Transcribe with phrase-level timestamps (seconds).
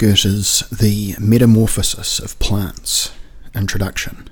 [0.00, 3.12] Goethe's The Metamorphosis of Plants
[3.54, 4.30] Introduction.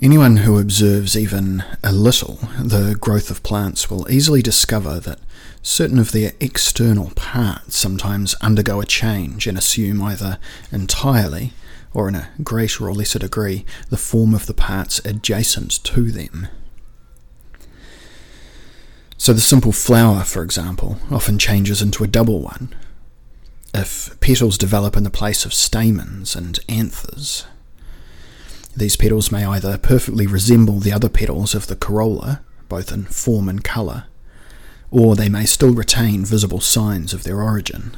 [0.00, 5.18] Anyone who observes even a little the growth of plants will easily discover that
[5.60, 10.38] certain of their external parts sometimes undergo a change and assume either
[10.70, 11.54] entirely
[11.92, 16.46] or in a greater or lesser degree the form of the parts adjacent to them.
[19.18, 22.74] So the simple flower, for example, often changes into a double one
[23.74, 27.44] if petals develop in the place of stamens and anthers.
[28.76, 33.48] These petals may either perfectly resemble the other petals of the corolla, both in form
[33.48, 34.04] and colour,
[34.90, 37.96] or they may still retain visible signs of their origin.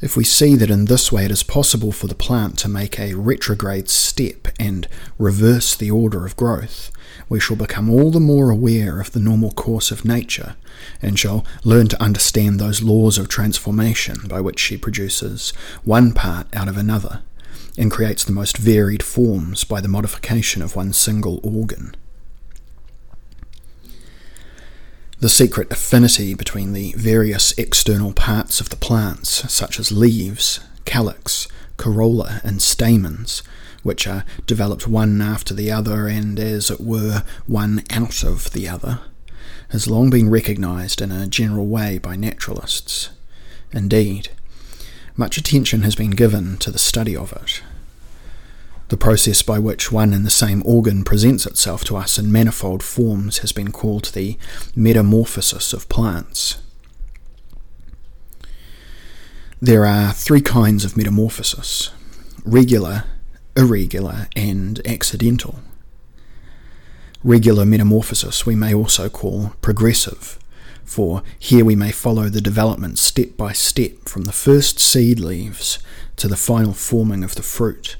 [0.00, 2.98] If we see that in this way it is possible for the plant to make
[2.98, 4.86] a retrograde step and
[5.18, 6.90] reverse the order of growth,
[7.28, 10.56] we shall become all the more aware of the normal course of nature
[11.02, 15.50] and shall learn to understand those laws of transformation by which she produces
[15.84, 17.22] one part out of another
[17.78, 21.94] and creates the most varied forms by the modification of one single organ.
[25.18, 31.48] The secret affinity between the various external parts of the plants, such as leaves, calyx,
[31.78, 33.42] corolla, and stamens,
[33.86, 38.68] which are developed one after the other and, as it were, one out of the
[38.68, 39.00] other,
[39.70, 43.10] has long been recognized in a general way by naturalists.
[43.72, 44.28] Indeed,
[45.16, 47.62] much attention has been given to the study of it,
[48.88, 52.82] the process by which one and the same organ presents itself to us in manifold
[52.82, 54.36] forms has been called the
[54.74, 56.58] metamorphosis of plants.
[59.60, 61.90] There are three kinds of metamorphosis
[62.44, 63.04] regular,
[63.56, 65.60] irregular, and accidental.
[67.24, 70.38] Regular metamorphosis we may also call progressive,
[70.84, 75.78] for here we may follow the development step by step from the first seed leaves
[76.16, 77.96] to the final forming of the fruit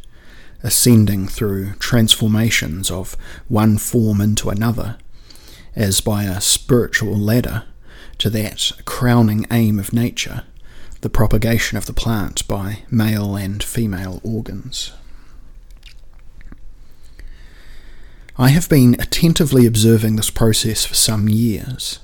[0.63, 3.17] ascending through transformations of
[3.49, 4.97] one form into another,
[5.75, 7.65] as by a spiritual ladder
[8.19, 10.43] to that crowning aim of nature,
[11.03, 14.93] the propagation of the plant by male and female organs.
[18.39, 22.01] I have been attentively observing this process for some years,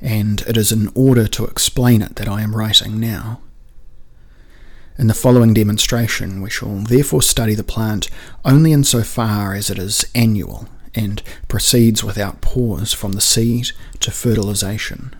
[0.00, 3.40] and it is in order to explain it that I am writing now.
[4.98, 8.08] In the following demonstration, we shall therefore study the plant
[8.42, 13.72] only in so far as it is annual and proceeds without pause from the seed
[14.00, 15.14] to fertilization.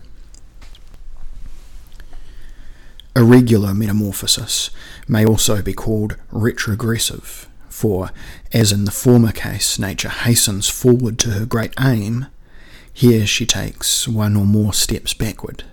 [3.15, 4.71] Irregular metamorphosis
[5.07, 7.46] may also be called retrogressive,
[7.77, 8.09] for,
[8.51, 12.25] as in the former case, nature hastens forward to her great aim,
[12.91, 15.63] here she takes one or more steps backward.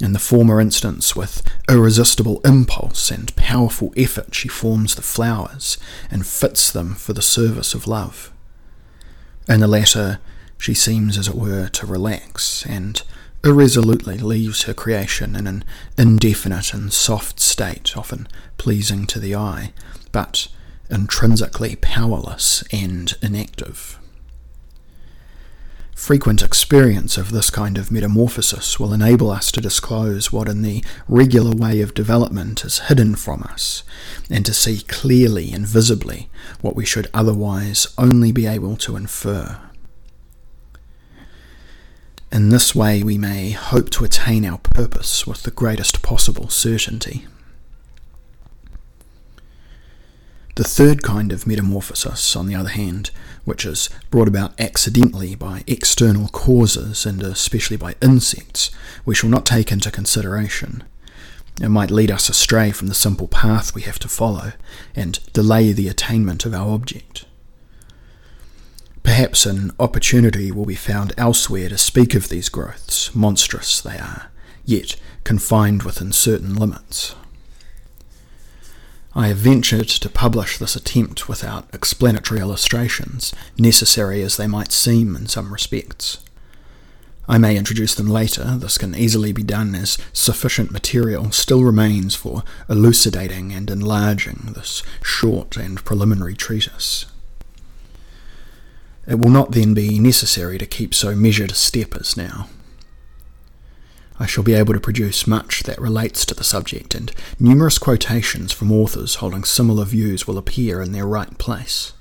[0.00, 5.78] In the former instance, with irresistible impulse and powerful effort, she forms the flowers
[6.10, 8.32] and fits them for the service of love.
[9.48, 10.18] In the latter,
[10.58, 13.00] she seems, as it were, to relax and
[13.44, 15.62] irresolutely leaves her creation in an
[15.96, 18.26] indefinite and soft state, often
[18.58, 19.72] pleasing to the eye,
[20.10, 20.48] but
[20.90, 23.98] intrinsically powerless and inactive.
[25.94, 30.84] Frequent experience of this kind of metamorphosis will enable us to disclose what in the
[31.08, 33.82] regular way of development is hidden from us,
[34.30, 36.28] and to see clearly and visibly
[36.60, 39.58] what we should otherwise only be able to infer.
[42.30, 47.26] In this way, we may hope to attain our purpose with the greatest possible certainty.
[50.56, 53.10] The third kind of metamorphosis, on the other hand,
[53.44, 58.70] which is brought about accidentally by external causes and especially by insects,
[59.04, 60.82] we shall not take into consideration.
[61.60, 64.52] It might lead us astray from the simple path we have to follow
[64.94, 67.26] and delay the attainment of our object.
[69.02, 74.30] Perhaps an opportunity will be found elsewhere to speak of these growths, monstrous they are,
[74.64, 77.14] yet confined within certain limits.
[79.16, 85.16] I have ventured to publish this attempt without explanatory illustrations, necessary as they might seem
[85.16, 86.18] in some respects.
[87.26, 92.14] I may introduce them later, this can easily be done as sufficient material still remains
[92.14, 97.06] for elucidating and enlarging this short and preliminary treatise.
[99.08, 102.50] It will not then be necessary to keep so measured a step as now.
[104.18, 108.52] I shall be able to produce much that relates to the subject, and numerous quotations
[108.52, 111.92] from authors holding similar views will appear in their right place.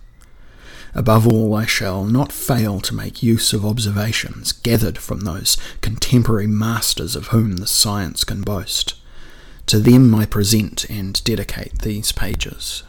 [0.94, 6.48] Above all, I shall not fail to make use of observations gathered from those contemporary
[6.48, 8.94] masters of whom the science can boast.
[9.68, 12.84] To them I present and dedicate these pages.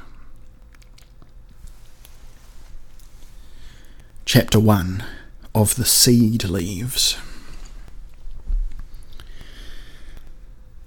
[4.25, 5.05] Chapter 1
[5.53, 7.17] Of the Seed Leaves.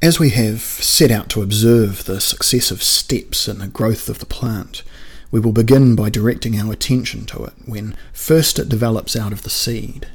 [0.02, 4.26] As we have set out to observe the successive steps in the growth of the
[4.26, 4.82] plant,
[5.30, 9.42] we will begin by directing our attention to it when first it develops out of
[9.42, 10.08] the seed.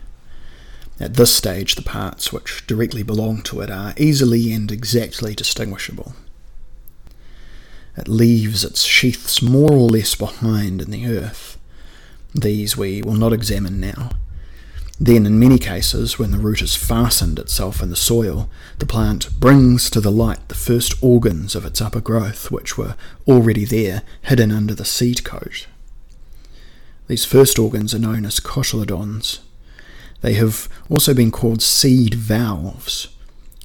[0.99, 6.15] At this stage, the parts which directly belong to it are easily and exactly distinguishable.
[7.95, 11.59] It leaves its sheaths more or less behind in the earth.
[12.35, 14.13] These we will not examine now.
[15.01, 18.49] Then, in many cases, when the root has fastened itself in the soil,
[18.79, 22.95] the plant brings to the light the first organs of its upper growth, which were
[23.27, 25.67] already there, hidden under the seed coat.
[27.09, 29.41] These first organs are known as cotyledons.
[30.21, 33.09] They have also been called seed valves,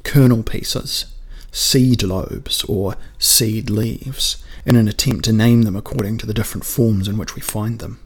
[0.03, 1.05] kernel pieces,
[1.51, 6.65] seed lobes, or seed leaves, in an attempt to name them according to the different
[6.65, 7.99] forms in which we find them.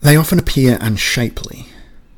[0.00, 1.66] They often appear unshapely,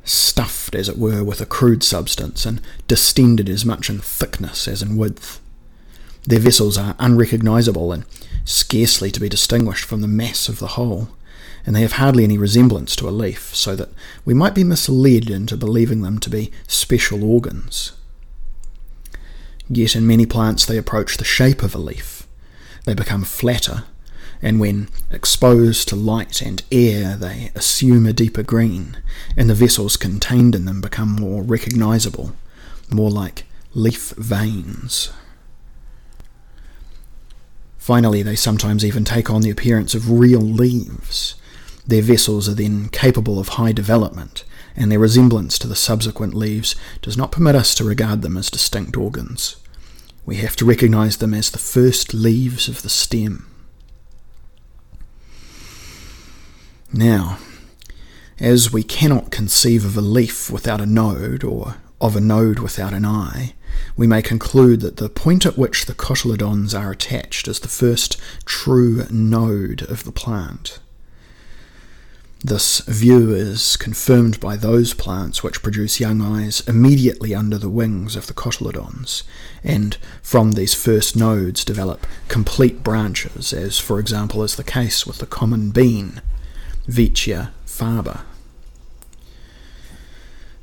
[0.05, 4.83] stuffed, as it were, with a crude substance, and distended as much in thickness as
[4.83, 5.41] in width.
[6.25, 8.05] Their vessels are unrecognisable and
[8.45, 11.09] scarcely to be distinguished from the mass of the whole,
[11.65, 13.91] and they have hardly any resemblance to a leaf, so that
[14.25, 17.93] we might be misled into believing them to be special organs.
[19.71, 22.27] Yet in many plants they approach the shape of a leaf.
[22.85, 23.85] They become flatter
[24.41, 28.97] and when exposed to light and air, they assume a deeper green,
[29.37, 32.35] and the vessels contained in them become more recognizable,
[32.91, 33.45] more like
[33.75, 35.11] leaf veins.
[37.77, 41.35] Finally, they sometimes even take on the appearance of real leaves.
[41.87, 44.45] Their vessels are then capable of high development,
[44.77, 48.51] and their resemblance to the subsequent leaves does not permit us to regard them as
[48.51, 49.57] distinct organs.
[50.27, 53.48] We have to recognize them as the first leaves of the stem.
[56.93, 57.39] Now,
[58.39, 62.95] as we cannot conceive of a leaf without a node, or of a node without
[62.95, 63.55] an eye,
[63.95, 68.17] we may conclude that the point at which the cotyledons are attached is the first
[68.47, 70.79] true node of the plant.
[72.43, 78.17] This view is confirmed by those plants which produce young eyes immediately under the wings
[78.17, 79.25] of the cotyledons,
[79.63, 85.19] and from these first nodes develop complete branches, as for example is the case with
[85.19, 86.23] the common bean
[86.89, 88.23] Vicia faba.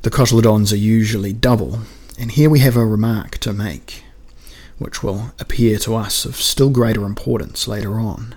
[0.01, 1.81] The cotyledons are usually double,
[2.18, 4.04] and here we have a remark to make,
[4.80, 8.33] which will appear to us of still greater importance later on.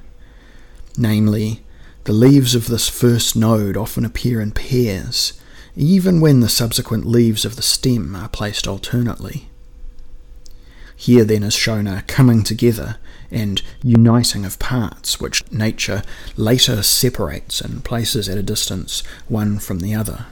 [0.99, 1.63] Namely,
[2.05, 5.41] the leaves of this first node often appear in pairs,
[5.75, 9.49] even when the subsequent leaves of the stem are placed alternately.
[10.95, 12.99] Here then is shown a coming together
[13.31, 16.03] and uniting of parts which nature
[16.37, 20.27] later separates and places at a distance one from the other.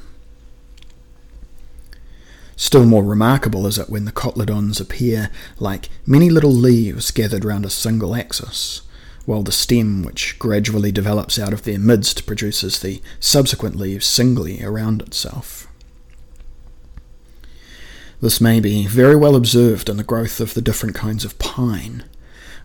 [2.56, 7.66] Still more remarkable is it when the cotyledons appear like many little leaves gathered round
[7.66, 8.81] a single axis,
[9.26, 14.64] while the stem, which gradually develops out of their midst, produces the subsequent leaves singly
[14.64, 15.69] around itself.
[18.22, 22.05] This may be very well observed in the growth of the different kinds of pine,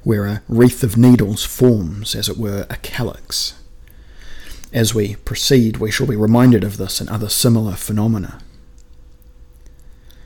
[0.03, 3.55] where a wreath of needles forms, as it were, a calyx.
[4.73, 8.39] As we proceed, we shall be reminded of this and other similar phenomena.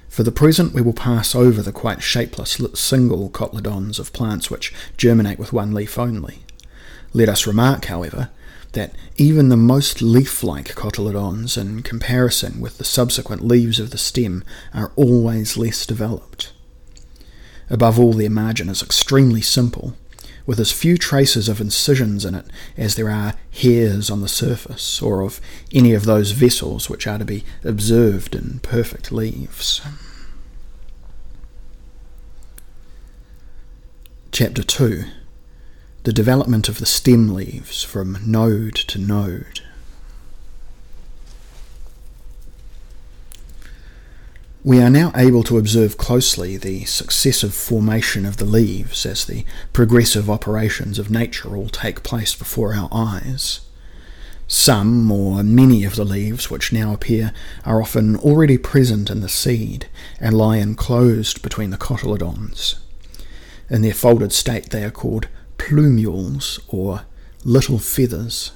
[0.08, 4.74] For the present, we will pass over the quite shapeless single cotyledons of plants which
[4.96, 6.40] germinate with one leaf only.
[7.12, 8.30] Let us remark, however,
[8.72, 14.44] that even the most leaf-like cotyledons, in comparison with the subsequent leaves of the stem,
[14.74, 16.54] are always less developed.
[17.70, 19.96] Above all, their margin is extremely simple,
[20.46, 22.46] with as few traces of incisions in it
[22.78, 25.42] as there are hairs on the surface, or of
[25.74, 29.82] any of those vessels which are to be observed in perfect leaves.
[34.32, 35.06] Chapter 2
[36.06, 39.62] the development of the stem leaves from node to node.
[44.66, 49.46] We are now able to observe closely the successive formation of the leaves as the
[49.74, 53.62] progressive operations of nature all take place before our eyes.
[54.48, 57.32] Some or many of the leaves which now appear
[57.64, 59.88] are often already present in the seed
[60.20, 62.80] and lie enclosed between the cotyledons.
[63.70, 65.28] In their folded state, they are called
[65.60, 67.02] plumules or
[67.44, 68.52] little feathers.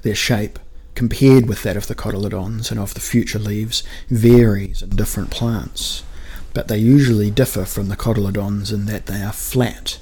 [0.00, 0.58] Their shape,
[0.94, 6.04] compared with that of the cotyledons and of the future leaves, varies in different plants,
[6.52, 9.98] but they usually differ from the cotyledons in that they are flat,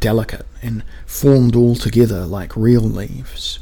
[0.00, 3.58] delicate, and formed all together like real leaves.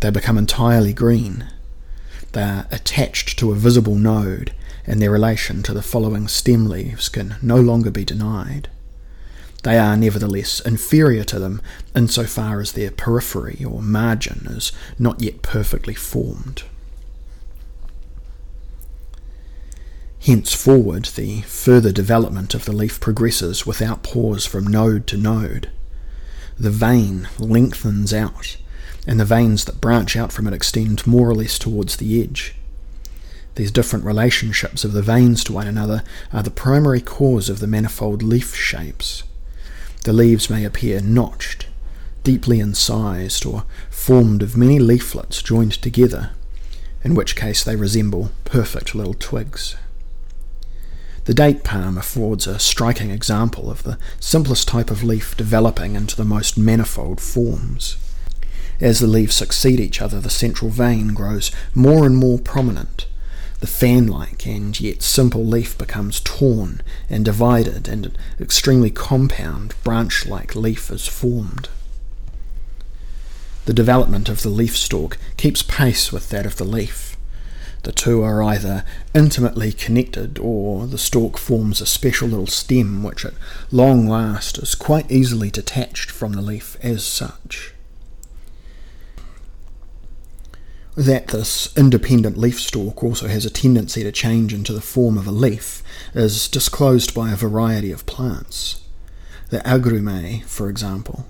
[0.00, 1.48] They become entirely green.
[2.32, 4.52] They are attached to a visible node,
[4.86, 8.68] and their relation to the following stem leaves can no longer be denied.
[9.66, 11.60] They are nevertheless inferior to them
[11.92, 16.62] insofar as their periphery or margin is not yet perfectly formed.
[20.20, 25.72] Henceforward, the further development of the leaf progresses without pause from node to node.
[26.56, 28.58] The vein lengthens out,
[29.04, 32.54] and the veins that branch out from it extend more or less towards the edge.
[33.56, 37.66] These different relationships of the veins to one another are the primary cause of the
[37.66, 39.24] manifold leaf shapes.
[40.06, 41.66] The leaves may appear notched,
[42.22, 46.30] deeply incised, or formed of many leaflets joined together,
[47.02, 49.74] in which case they resemble perfect little twigs.
[51.24, 56.14] The date palm affords a striking example of the simplest type of leaf developing into
[56.14, 57.96] the most manifold forms.
[58.80, 63.08] As the leaves succeed each other, the central vein grows more and more prominent,
[63.60, 69.74] the fan like and yet simple leaf becomes torn and divided, and an extremely compound
[69.82, 71.68] branch like leaf is formed.
[73.64, 77.16] The development of the leaf stalk keeps pace with that of the leaf.
[77.82, 78.84] The two are either
[79.14, 83.34] intimately connected or the stalk forms a special little stem which at
[83.70, 87.72] long last is quite easily detached from the leaf as such.
[90.96, 95.26] That this independent leaf stalk also has a tendency to change into the form of
[95.26, 95.82] a leaf
[96.14, 98.80] is disclosed by a variety of plants.
[99.50, 101.26] The agrume, for example.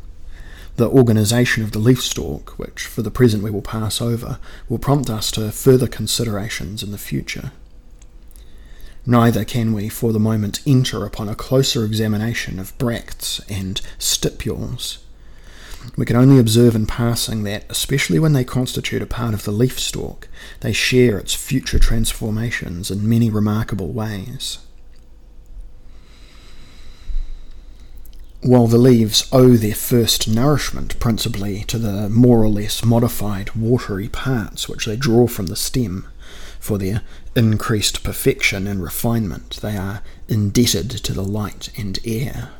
[0.76, 4.78] The organisation of the leaf stalk, which for the present we will pass over, will
[4.78, 7.50] prompt us to further considerations in the future.
[9.04, 14.98] Neither can we for the moment enter upon a closer examination of bracts and stipules
[15.96, 19.52] we can only observe in passing that, especially when they constitute a part of the
[19.52, 20.28] leaf stalk,
[20.60, 24.58] they share its future transformations in many remarkable ways.
[28.42, 34.08] While the leaves owe their first nourishment principally to the more or less modified watery
[34.08, 36.06] parts which they draw from the stem,
[36.60, 37.02] for their
[37.34, 42.50] increased perfection and refinement, they are indebted to the light and air.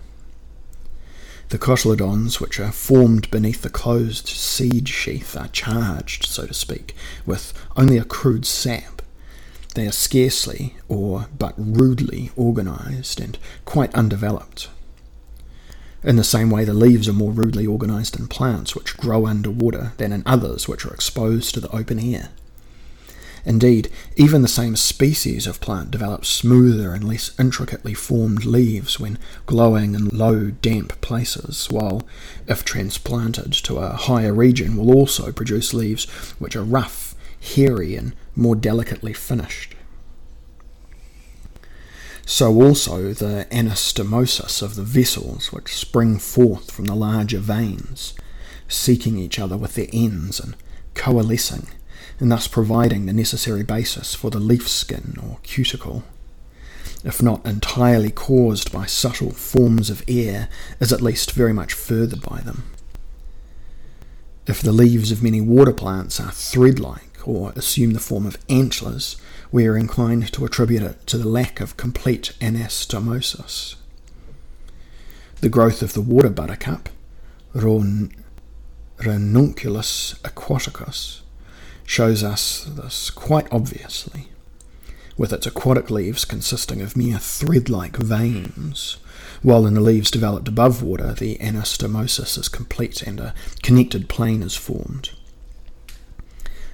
[1.48, 6.94] The cotyledons, which are formed beneath the closed seed sheath, are charged, so to speak,
[7.24, 9.00] with only a crude sap.
[9.74, 14.68] They are scarcely or but rudely organized and quite undeveloped.
[16.02, 19.50] In the same way, the leaves are more rudely organized in plants which grow under
[19.50, 22.30] water than in others which are exposed to the open air.
[23.46, 29.20] Indeed, even the same species of plant develops smoother and less intricately formed leaves when
[29.46, 32.02] glowing in low, damp places, while,
[32.48, 36.06] if transplanted to a higher region, will also produce leaves
[36.40, 39.76] which are rough, hairy, and more delicately finished.
[42.26, 48.12] So also the anastomosis of the vessels which spring forth from the larger veins,
[48.66, 50.56] seeking each other with their ends and
[50.94, 51.68] coalescing
[52.18, 56.02] and thus providing the necessary basis for the leaf skin or cuticle.
[57.04, 60.48] If not entirely caused by subtle forms of air,
[60.80, 62.64] is at least very much furthered by them.
[64.46, 68.38] If the leaves of many water plants are thread like or assume the form of
[68.48, 69.16] antlers,
[69.52, 73.74] we are inclined to attribute it to the lack of complete anastomosis.
[75.40, 76.88] The growth of the water buttercup,
[77.54, 78.14] Ranunculus
[80.22, 81.20] aquaticus,
[81.86, 84.28] shows us this quite obviously,
[85.16, 88.98] with its aquatic leaves consisting of mere thread like veins,
[89.42, 94.42] while in the leaves developed above water the anastomosis is complete and a connected plane
[94.42, 95.10] is formed.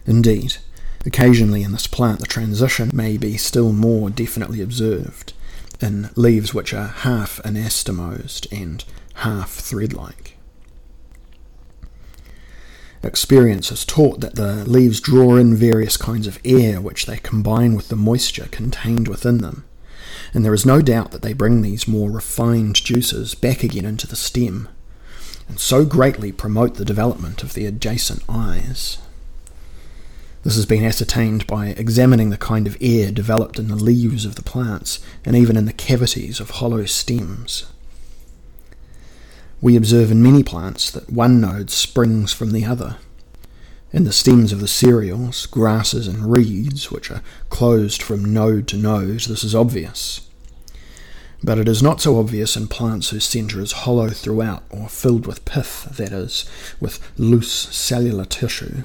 [0.06, 0.56] Indeed,
[1.06, 5.32] occasionally in this plant the transition may be still more definitely observed
[5.80, 10.31] in leaves which are half anastomosed and half thread like.
[13.02, 17.74] Experience has taught that the leaves draw in various kinds of air which they combine
[17.74, 19.64] with the moisture contained within them,
[20.32, 24.06] and there is no doubt that they bring these more refined juices back again into
[24.06, 24.68] the stem,
[25.48, 28.98] and so greatly promote the development of the adjacent eyes.
[30.44, 34.34] This has been ascertained by examining the kind of air developed in the leaves of
[34.34, 37.71] the plants and even in the cavities of hollow stems.
[39.62, 42.96] We observe in many plants that one node springs from the other.
[43.92, 48.76] In the stems of the cereals, grasses, and reeds, which are closed from node to
[48.76, 50.28] node, this is obvious.
[51.44, 55.28] But it is not so obvious in plants whose centre is hollow throughout or filled
[55.28, 56.44] with pith, that is,
[56.80, 58.82] with loose cellular tissue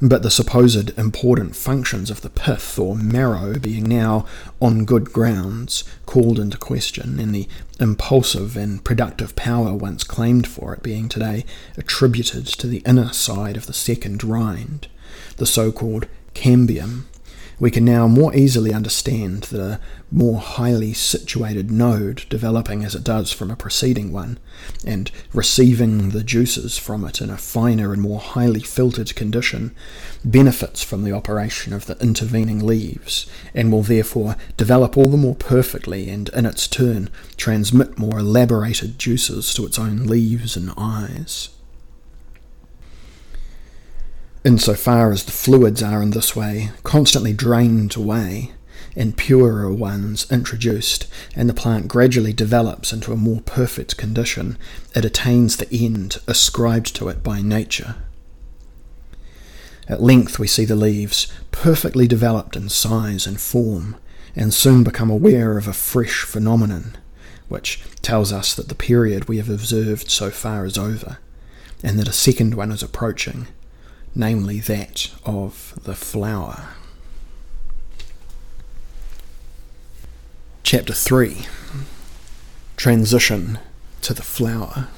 [0.00, 4.26] but the supposed important functions of the pith or marrow being now
[4.60, 7.48] on good grounds called into question, and the
[7.80, 11.44] impulsive and productive power once claimed for it being today
[11.76, 14.88] attributed to the inner side of the second rind,
[15.38, 17.04] the so called cambium,
[17.58, 23.02] we can now more easily understand that a more highly situated node developing as it
[23.02, 24.38] does from a preceding one,
[24.84, 29.74] and receiving the juices from it in a finer and more highly filtered condition,
[30.24, 35.34] benefits from the operation of the intervening leaves, and will therefore develop all the more
[35.34, 41.48] perfectly and in its turn transmit more elaborated juices to its own leaves and eyes
[44.46, 48.52] insofar as the fluids are in this way constantly drained away
[48.94, 54.56] and purer ones introduced, and the plant gradually develops into a more perfect condition,
[54.94, 57.96] it attains the end ascribed to it by nature.
[59.88, 63.96] At length we see the leaves perfectly developed in size and form,
[64.34, 66.96] and soon become aware of a fresh phenomenon,
[67.48, 71.18] which tells us that the period we have observed so far is over,
[71.82, 73.46] and that a second one is approaching,
[74.16, 76.70] namely that of the flower.
[80.62, 81.46] Chapter 3
[82.76, 83.58] Transition
[84.02, 84.88] to the flower.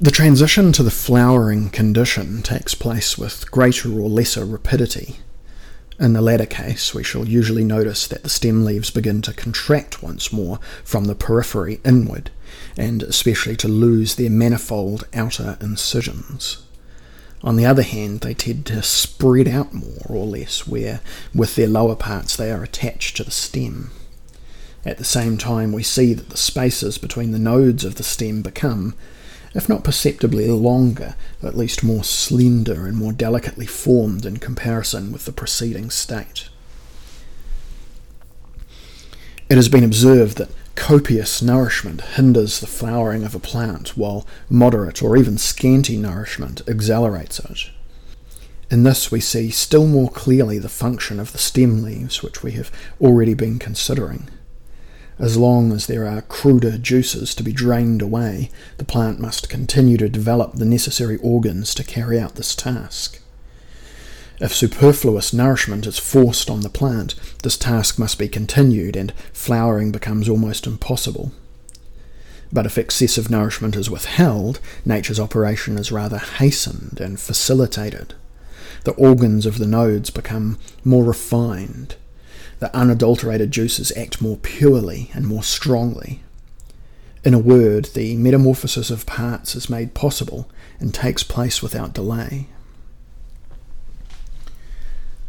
[0.00, 5.16] The transition to the flowering condition takes place with greater or lesser rapidity
[6.00, 10.02] in the latter case, we shall usually notice that the stem leaves begin to contract
[10.02, 12.30] once more from the periphery inward,
[12.76, 16.62] and especially to lose their manifold outer incisions.
[17.42, 21.00] On the other hand, they tend to spread out more or less, where
[21.34, 23.90] with their lower parts they are attached to the stem.
[24.84, 28.42] At the same time, we see that the spaces between the nodes of the stem
[28.42, 28.94] become,
[29.54, 35.24] if not perceptibly longer, at least more slender and more delicately formed in comparison with
[35.24, 36.48] the preceding state.
[39.48, 45.02] It has been observed that copious nourishment hinders the flowering of a plant, while moderate
[45.02, 47.70] or even scanty nourishment accelerates it.
[48.70, 52.52] In this, we see still more clearly the function of the stem leaves, which we
[52.52, 54.30] have already been considering.
[55.18, 59.98] As long as there are cruder juices to be drained away, the plant must continue
[59.98, 63.20] to develop the necessary organs to carry out this task.
[64.40, 69.92] If superfluous nourishment is forced on the plant, this task must be continued and flowering
[69.92, 71.32] becomes almost impossible.
[72.50, 78.14] But if excessive nourishment is withheld, nature's operation is rather hastened and facilitated.
[78.84, 81.96] The organs of the nodes become more refined,
[82.60, 86.22] the unadulterated juices act more purely and more strongly.
[87.24, 90.48] In a word, the metamorphosis of parts is made possible
[90.78, 92.48] and takes place without delay.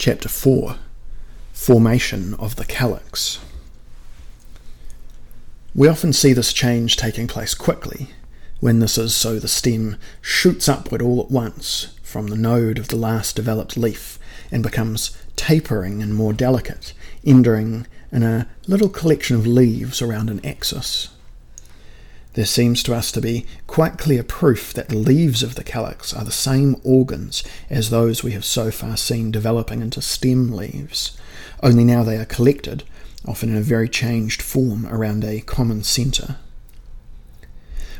[0.04, 0.78] Chapter 4
[1.54, 3.38] Formation of the Calyx.
[5.76, 8.10] We often see this change taking place quickly.
[8.62, 12.88] When this is so, the stem shoots upward all at once from the node of
[12.88, 14.18] the last developed leaf
[14.52, 20.44] and becomes tapering and more delicate, ending in a little collection of leaves around an
[20.44, 21.10] axis.
[22.34, 26.14] There seems to us to be quite clear proof that the leaves of the calyx
[26.14, 31.18] are the same organs as those we have so far seen developing into stem leaves,
[31.62, 32.84] only now they are collected,
[33.28, 36.38] often in a very changed form, around a common centre.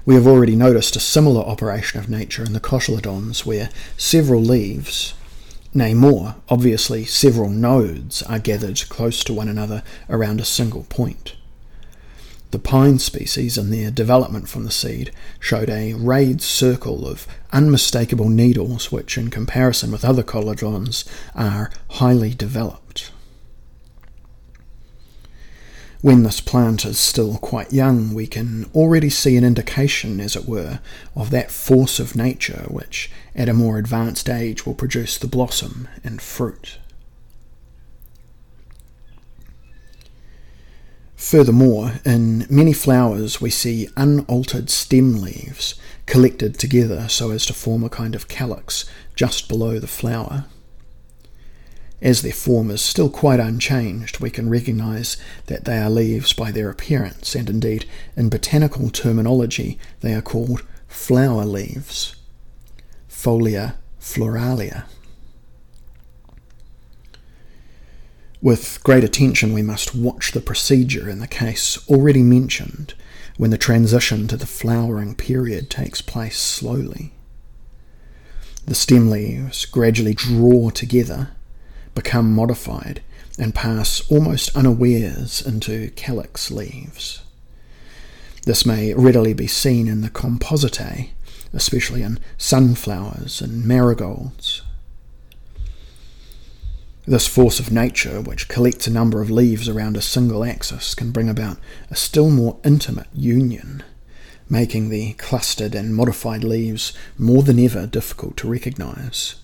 [0.06, 5.14] We have already noticed a similar operation of nature in the cotyledons, where several leaves,
[5.74, 11.36] Nay, more, obviously, several nodes are gathered close to one another around a single point.
[12.52, 18.28] The pine species, and their development from the seed, showed a rayed circle of unmistakable
[18.28, 23.12] needles, which, in comparison with other cotyledons, are highly developed.
[26.02, 30.46] When this plant is still quite young, we can already see an indication, as it
[30.46, 30.80] were,
[31.16, 35.88] of that force of nature which, at a more advanced age, will produce the blossom
[36.04, 36.80] and fruit.
[41.22, 45.76] Furthermore, in many flowers we see unaltered stem leaves
[46.08, 50.46] collected together so as to form a kind of calyx just below the flower.
[52.02, 56.52] As their form is still quite unchanged, we can recognise that they are leaves by
[56.52, 57.86] their appearance, and indeed,
[58.18, 62.16] in botanical terminology, they are called flower leaves.
[63.08, 64.86] Folia floralia.
[68.42, 72.96] With great attention, we must watch the procedure in the case already mentioned
[73.38, 77.14] when the transition to the flowering period takes place slowly.
[78.66, 81.32] The stem leaves gradually draw together,
[81.94, 83.04] become modified,
[83.38, 87.22] and pass almost unawares into calyx leaves.
[88.48, 91.12] This may readily be seen in the compositae,
[91.54, 94.64] especially in sunflowers and marigolds.
[97.06, 101.12] This force of nature, which collects a number of leaves around a single axis, can
[101.12, 101.58] bring about
[101.90, 103.84] a still more intimate union,
[104.48, 109.36] making the clustered and modified leaves more than ever difficult to recognize.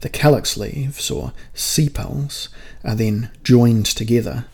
[0.00, 2.48] The calyx leaves, or sepals,
[2.84, 4.46] are then joined together,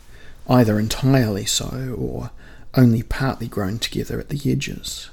[0.49, 2.31] either entirely so or
[2.75, 5.09] only partly grown together at the edges.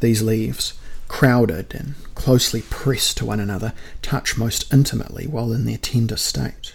[0.00, 0.72] These leaves
[1.12, 6.74] crowded and closely pressed to one another, touch most intimately while in their tender state.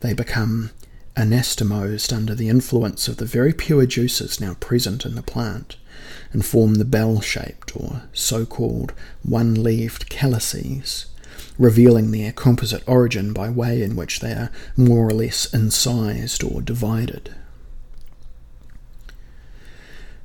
[0.00, 0.70] They become
[1.16, 5.76] anastomosed under the influence of the very pure juices now present in the plant,
[6.32, 11.06] and form the bell shaped or so called one leaved calices,
[11.58, 16.60] revealing their composite origin by way in which they are more or less incised or
[16.60, 17.34] divided.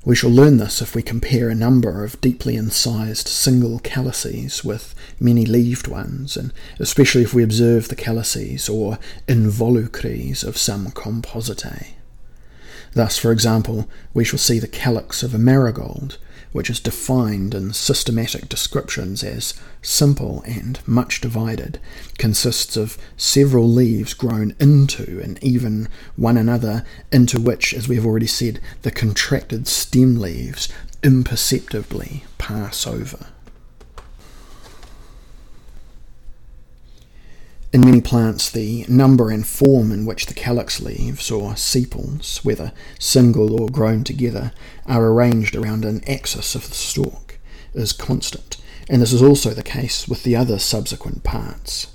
[0.06, 4.94] We shall learn this if we compare a number of deeply incised single calices with
[5.20, 11.96] many leaved ones, and especially if we observe the calices or involucres of some compositae.
[12.94, 16.20] Thus, for example, we shall see the calyx of a marigold,
[16.56, 21.78] which is defined in systematic descriptions as simple and much divided,
[22.18, 28.06] consists of several leaves grown into and even one another, into which, as we have
[28.06, 30.70] already said, the contracted stem leaves
[31.04, 33.28] imperceptibly pass over.
[37.75, 42.71] In many plants, the number and form in which the calyx leaves, or sepals, whether
[42.99, 44.53] single or grown together,
[44.85, 47.38] are arranged around an axis of the stalk,
[47.73, 48.55] is constant,
[48.88, 51.88] and this is also the case with the other subsequent parts.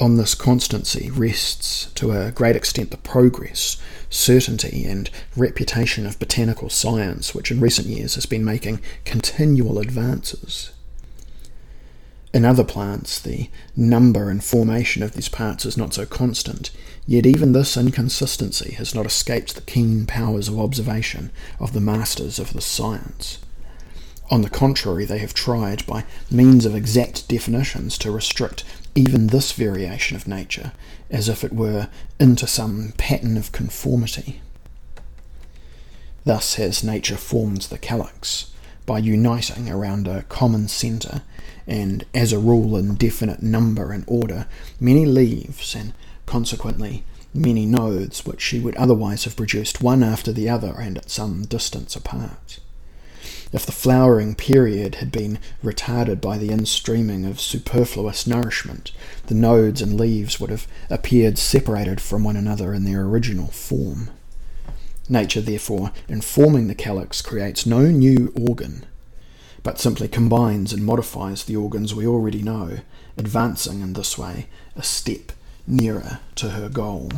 [0.00, 3.76] On this constancy rests, to a great extent, the progress,
[4.08, 10.70] certainty, and reputation of botanical science, which in recent years has been making continual advances.
[12.36, 16.70] In other plants, the number and formation of these parts is not so constant,
[17.06, 22.38] yet even this inconsistency has not escaped the keen powers of observation of the masters
[22.38, 23.38] of the science.
[24.30, 29.52] On the contrary, they have tried, by means of exact definitions, to restrict even this
[29.52, 30.72] variation of nature,
[31.10, 31.88] as if it were
[32.20, 34.42] into some pattern of conformity.
[36.24, 38.52] Thus has nature formed the calyx,
[38.84, 41.22] by uniting around a common centre
[41.66, 44.46] and, as a rule, in definite number and order,
[44.78, 45.92] many leaves, and
[46.26, 51.10] consequently many nodes which she would otherwise have produced one after the other and at
[51.10, 52.60] some distance apart.
[53.52, 58.92] If the flowering period had been retarded by the instreaming of superfluous nourishment,
[59.26, 64.10] the nodes and leaves would have appeared separated from one another in their original form.
[65.08, 68.84] Nature, therefore, in forming the calyx, creates no new organ,
[69.66, 72.78] but simply combines and modifies the organs we already know,
[73.16, 75.32] advancing in this way a step
[75.66, 77.10] nearer to her goal.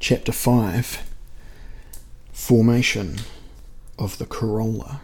[0.00, 1.10] Chapter 5
[2.32, 3.16] Formation
[3.98, 5.02] of the Corolla.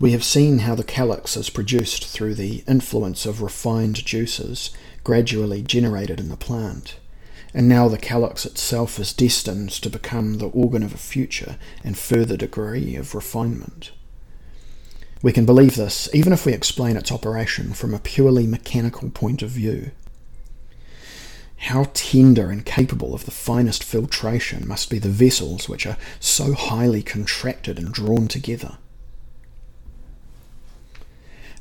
[0.00, 4.70] We have seen how the calyx is produced through the influence of refined juices
[5.04, 6.96] gradually generated in the plant
[7.58, 11.98] and now the calyx itself is destined to become the organ of a future and
[11.98, 13.90] further degree of refinement.
[15.22, 19.42] We can believe this even if we explain its operation from a purely mechanical point
[19.42, 19.90] of view.
[21.56, 26.52] How tender and capable of the finest filtration must be the vessels which are so
[26.52, 28.78] highly contracted and drawn together.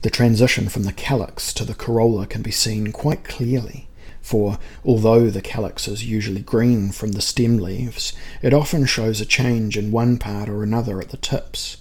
[0.03, 3.87] The transition from the calyx to the corolla can be seen quite clearly
[4.27, 8.11] for although the calyx is usually green from the stem leaves,
[8.41, 11.77] it often shows a change in one part or another at the tips,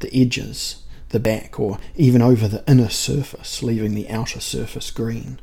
[0.00, 5.40] the edges, the back, or even over the inner surface, leaving the outer surface green.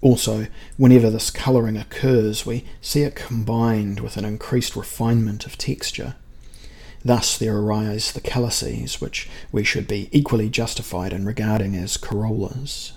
[0.00, 0.46] Also,
[0.78, 6.14] whenever this colouring occurs, we see it combined with an increased refinement of texture.
[7.04, 12.94] Thus there arise the calices, which we should be equally justified in regarding as corollas.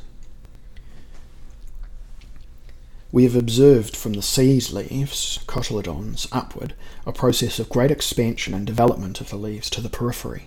[3.12, 6.76] We have observed from the seed leaves, cotyledons, upward,
[7.08, 10.43] a process of great expansion and development of the leaves to the periphery,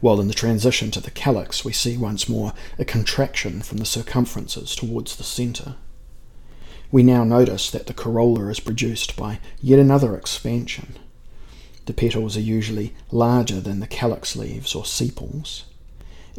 [0.00, 3.84] while in the transition to the calyx we see once more a contraction from the
[3.84, 5.74] circumferences towards the centre.
[6.92, 10.96] We now notice that the corolla is produced by yet another expansion.
[11.86, 15.64] The petals are usually larger than the calyx leaves or sepals.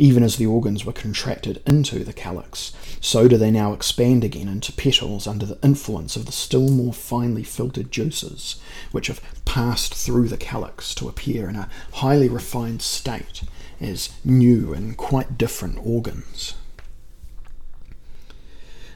[0.01, 4.47] Even as the organs were contracted into the calyx, so do they now expand again
[4.47, 8.59] into petals under the influence of the still more finely filtered juices,
[8.91, 13.43] which have passed through the calyx to appear in a highly refined state
[13.79, 16.55] as new and quite different organs.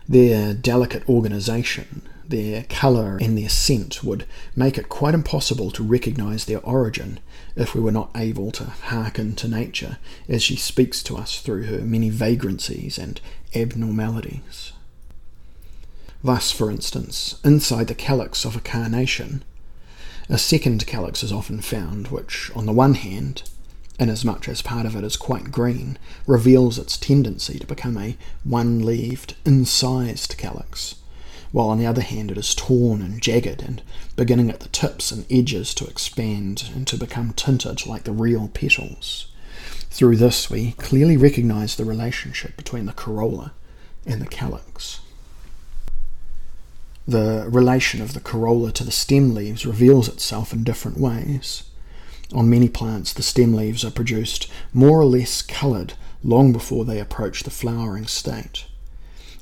[0.09, 6.45] Their delicate organization their colour and their scent would make it quite impossible to recognise
[6.45, 7.19] their origin
[7.55, 11.63] if we were not able to hearken to nature as she speaks to us through
[11.63, 13.21] her many vagrancies and
[13.53, 14.73] abnormalities.
[16.23, 19.43] Thus, for instance, inside the calyx of a carnation,
[20.27, 23.43] a second calyx is often found, which, on the one hand,
[23.99, 28.83] inasmuch as part of it is quite green, reveals its tendency to become a one
[28.83, 30.95] leaved, incised calyx,
[31.55, 33.81] while on the other hand it is torn and jagged and
[34.17, 38.49] beginning at the tips and edges to expand and to become tinted like the real
[38.49, 39.27] petals.
[39.89, 43.53] Through this, we clearly recognize the relationship between the corolla
[44.05, 44.99] and the calyx.
[47.07, 51.63] The relation of the corolla to the stem leaves reveals itself in different ways.
[52.33, 56.99] On many plants, the stem leaves are produced more or less coloured long before they
[56.99, 58.65] approach the flowering state.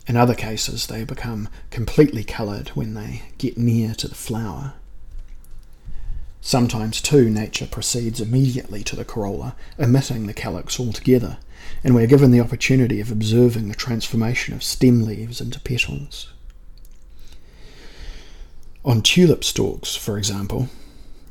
[0.06, 4.74] In other cases, they become completely coloured when they get near to the flower.
[6.42, 11.38] Sometimes, too, nature proceeds immediately to the corolla, omitting the calyx altogether,
[11.86, 16.34] and we are given the opportunity of observing the transformation of stem leaves into petals.
[18.84, 20.68] On tulip stalks, for example,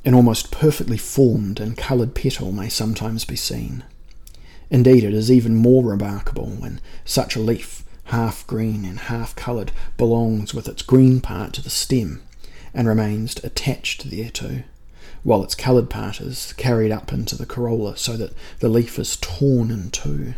[0.06, 3.84] an almost perfectly formed and coloured petal may sometimes be seen.
[4.70, 9.72] Indeed, it is even more remarkable when such a leaf half green and half coloured,
[9.96, 12.22] belongs with its green part to the stem
[12.74, 14.64] and remains attached thereto,
[15.22, 19.16] while its coloured part is carried up into the corolla so that the leaf is
[19.16, 20.34] torn in two.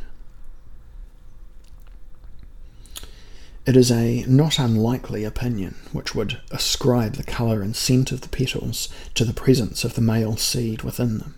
[3.67, 8.29] It is a not unlikely opinion which would ascribe the colour and scent of the
[8.29, 11.35] petals to the presence of the male seed within them.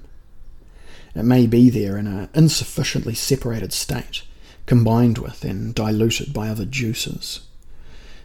[1.15, 4.23] It may be there in an insufficiently separated state,
[4.67, 7.41] combined with and diluted by other juices.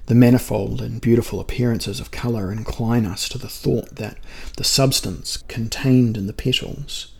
[0.07, 4.17] The manifold and beautiful appearances of colour incline us to the thought that
[4.57, 7.13] the substance contained in the petals,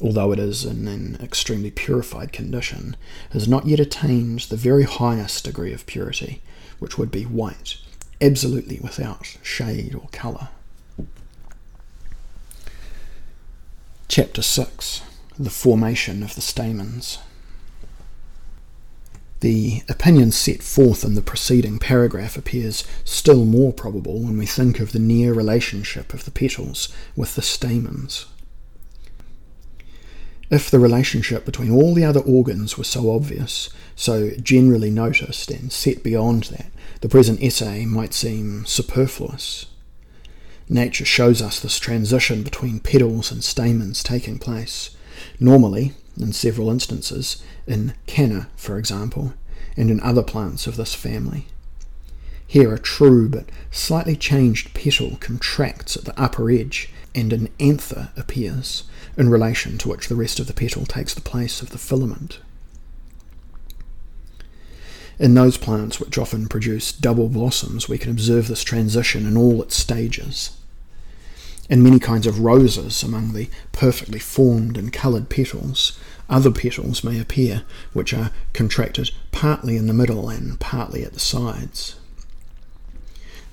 [0.00, 2.96] although it is in an extremely purified condition,
[3.30, 6.42] has not yet attained the very highest degree of purity,
[6.78, 7.78] which would be white,
[8.20, 10.48] absolutely without shade or colour.
[14.06, 15.02] Chapter 6
[15.38, 17.18] The Formation of the Stamens.
[19.40, 24.80] The opinion set forth in the preceding paragraph appears still more probable when we think
[24.80, 28.26] of the near relationship of the petals with the stamens.
[30.50, 35.70] If the relationship between all the other organs was so obvious, so generally noticed, and
[35.70, 36.70] set beyond that,
[37.00, 39.66] the present essay might seem superfluous.
[40.68, 44.90] Nature shows us this transition between petals and stamens taking place,
[45.38, 49.34] normally, in several instances, in canna, for example,
[49.76, 51.46] and in other plants of this family.
[52.46, 58.10] Here a true but slightly changed petal contracts at the upper edge and an anther
[58.16, 58.84] appears,
[59.16, 62.40] in relation to which the rest of the petal takes the place of the filament.
[65.18, 69.60] In those plants which often produce double blossoms, we can observe this transition in all
[69.60, 70.57] its stages.
[71.68, 77.20] In many kinds of roses, among the perfectly formed and coloured petals, other petals may
[77.20, 81.96] appear, which are contracted partly in the middle and partly at the sides.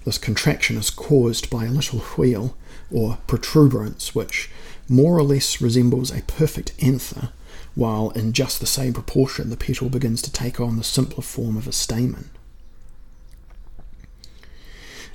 [0.06, 2.56] This contraction is caused by a little wheel
[2.92, 4.50] or protuberance, which
[4.88, 7.30] more or less resembles a perfect anther,
[7.74, 11.58] while in just the same proportion the petal begins to take on the simpler form
[11.58, 12.30] of a stamen.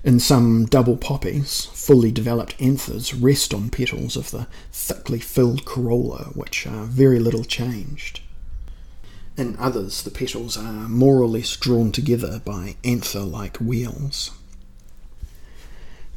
[0.02, 6.30] In some double poppies, fully developed anthers rest on petals of the thickly filled corolla,
[6.34, 8.20] which are very little changed.
[9.36, 14.30] In others, the petals are more or less drawn together by anther like wheels.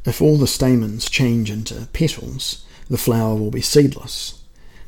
[0.06, 4.42] If all the stamens change into petals, the flower will be seedless.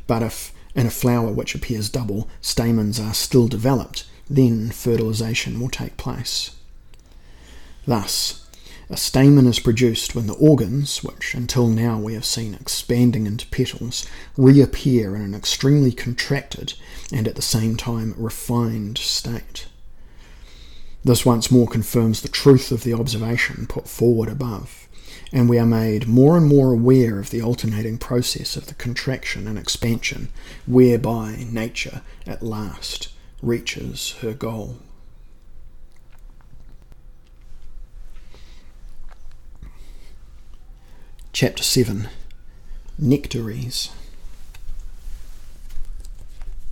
[0.07, 5.71] But if in a flower which appears double, stamens are still developed, then fertilization will
[5.71, 6.51] take place.
[7.87, 8.46] Thus,
[8.88, 13.46] a stamen is produced when the organs, which until now we have seen expanding into
[13.49, 16.75] petals, reappear in an extremely contracted
[17.12, 19.66] and at the same time refined state.
[21.05, 24.88] This once more confirms the truth of the observation put forward above,
[25.33, 29.49] and we are made more and more aware of the alternating process of the contraction
[29.49, 30.29] and expansion
[30.66, 33.09] whereby nature at last
[33.42, 34.79] reaches her goal.
[41.37, 42.09] Chapter 7
[42.99, 43.90] Nectaries.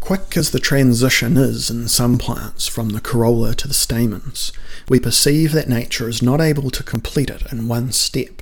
[0.01, 4.53] Quick as the transition is in some plants from the corolla to the stamens,
[4.89, 8.41] we perceive that nature is not able to complete it in one step,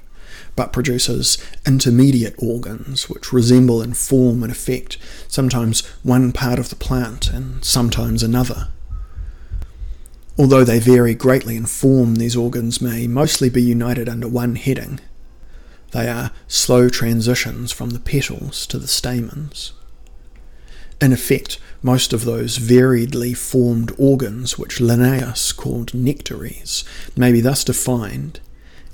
[0.54, 6.76] but produces intermediate organs which resemble in form and effect sometimes one part of the
[6.76, 8.68] plant and sometimes another.
[10.38, 15.00] Although they vary greatly in form, these organs may mostly be united under one heading
[15.92, 19.72] they are slow transitions from the petals to the stamens.
[21.00, 26.84] In effect, most of those variedly formed organs which Linnaeus called nectaries
[27.16, 28.40] may be thus defined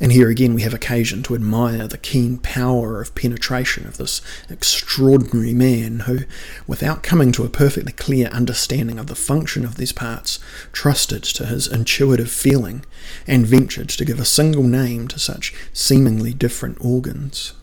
[0.00, 4.20] and here again we have occasion to admire the keen power of penetration of this
[4.48, 6.20] extraordinary man who,
[6.66, 10.38] without coming to a perfectly clear understanding of the function of these parts,
[10.72, 12.84] trusted to his intuitive feeling
[13.26, 17.54] and ventured to give a single name to such seemingly different organs.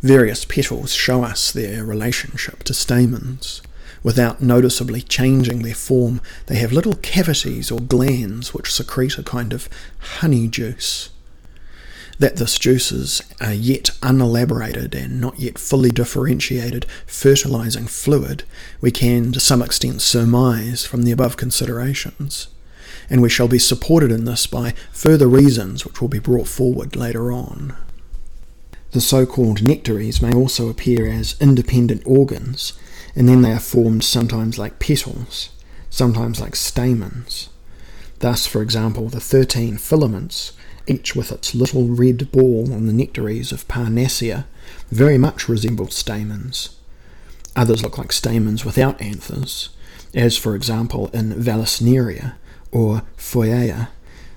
[0.00, 3.62] Various petals show us their relationship to stamens.
[4.02, 9.52] Without noticeably changing their form, they have little cavities or glands which secrete a kind
[9.52, 11.10] of honey juice.
[12.18, 18.44] That this juice is yet unelaborated and not yet fully differentiated fertilizing fluid,
[18.80, 22.48] we can to some extent surmise from the above considerations,
[23.08, 26.96] and we shall be supported in this by further reasons which will be brought forward
[26.96, 27.74] later on.
[28.90, 32.74] The so called nectaries may also appear as independent organs
[33.14, 35.50] and then they are formed sometimes like petals,
[35.90, 37.48] sometimes like stamens.
[38.20, 40.52] Thus, for example, the thirteen filaments,
[40.86, 44.46] each with its little red ball on the nectaries of Parnassia,
[44.90, 46.76] very much resemble stamens.
[47.54, 49.70] Others look like stamens without anthers,
[50.14, 52.34] as for example in Vallisneria
[52.70, 53.90] or Phoeia,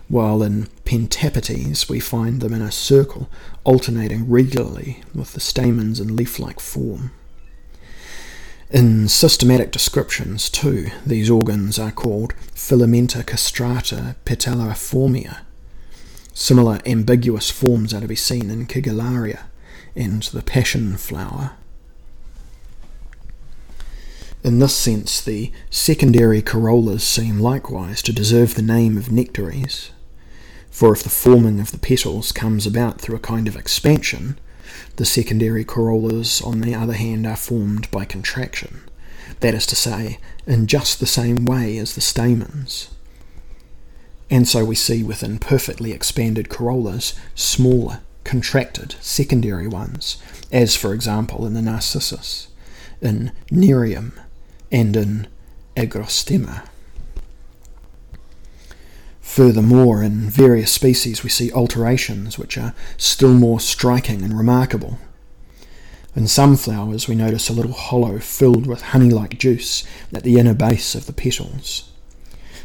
[0.08, 3.30] while in Pentapetes we find them in a circle,
[3.64, 7.12] alternating regularly with the stamens in leaf like form.
[8.76, 15.38] In systematic descriptions, too, these organs are called filamenta castrata petaliformia.
[16.34, 19.44] Similar ambiguous forms are to be seen in Kigelaria
[19.96, 21.52] and the passion flower.
[24.44, 29.92] In this sense, the secondary corollas seem likewise to deserve the name of nectaries,
[30.70, 34.38] for if the forming of the petals comes about through a kind of expansion,
[34.98, 38.82] the secondary corollas, on the other hand, are formed by contraction,
[39.42, 42.90] that is to say, in just the same way as the stamens.
[44.30, 50.18] And so we see within perfectly expanded corollas smaller, contracted secondary ones,
[50.52, 52.48] as for example in the narcissus,
[53.02, 54.14] in Nerium,
[54.72, 55.28] and in
[55.76, 56.68] Agrostemma.
[59.26, 64.98] Furthermore, in various species we see alterations which are still more striking and remarkable.
[66.16, 69.84] In some flowers we notice a little hollow filled with honey like juice
[70.14, 71.92] at the inner base of the petals.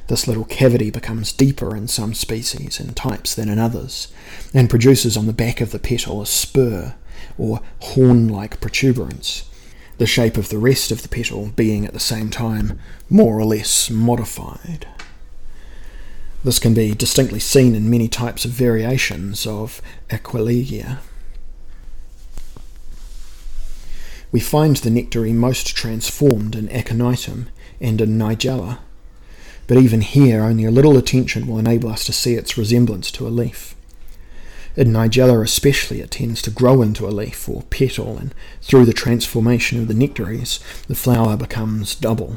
[0.06, 4.06] This little cavity becomes deeper in some species and types than in others,
[4.54, 6.94] and produces on the back of the petal a spur
[7.36, 9.50] or horn like protuberance,
[9.98, 13.44] the shape of the rest of the petal being at the same time more or
[13.44, 14.86] less modified.
[16.42, 21.00] This can be distinctly seen in many types of variations of Aquilegia.
[24.32, 27.48] We find the nectary most transformed in Aconitum
[27.78, 28.78] and in Nigella,
[29.66, 33.26] but even here only a little attention will enable us to see its resemblance to
[33.26, 33.74] a leaf.
[34.76, 38.94] In Nigella especially it tends to grow into a leaf or petal, and through the
[38.94, 42.36] transformation of the nectaries the flower becomes double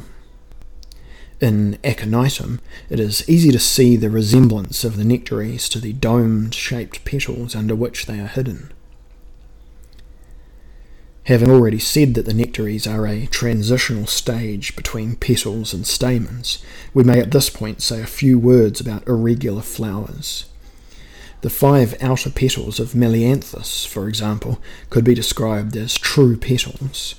[1.43, 6.55] in Aconitum, it is easy to see the resemblance of the nectaries to the domed
[6.55, 8.71] shaped petals under which they are hidden.
[11.25, 16.63] Having already said that the nectaries are a transitional stage between petals and stamens,
[16.93, 20.45] we may at this point say a few words about irregular flowers.
[21.41, 27.15] The five outer petals of Melianthus, for example, could be described as true petals,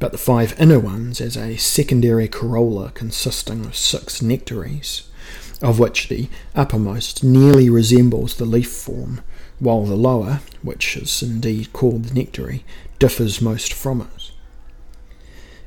[0.00, 5.08] but the five inner ones as a secondary corolla consisting of six nectaries,
[5.62, 9.20] of which the uppermost nearly resembles the leaf form,
[9.60, 12.64] while the lower, which is indeed called the nectary,
[12.98, 14.32] differs most from it.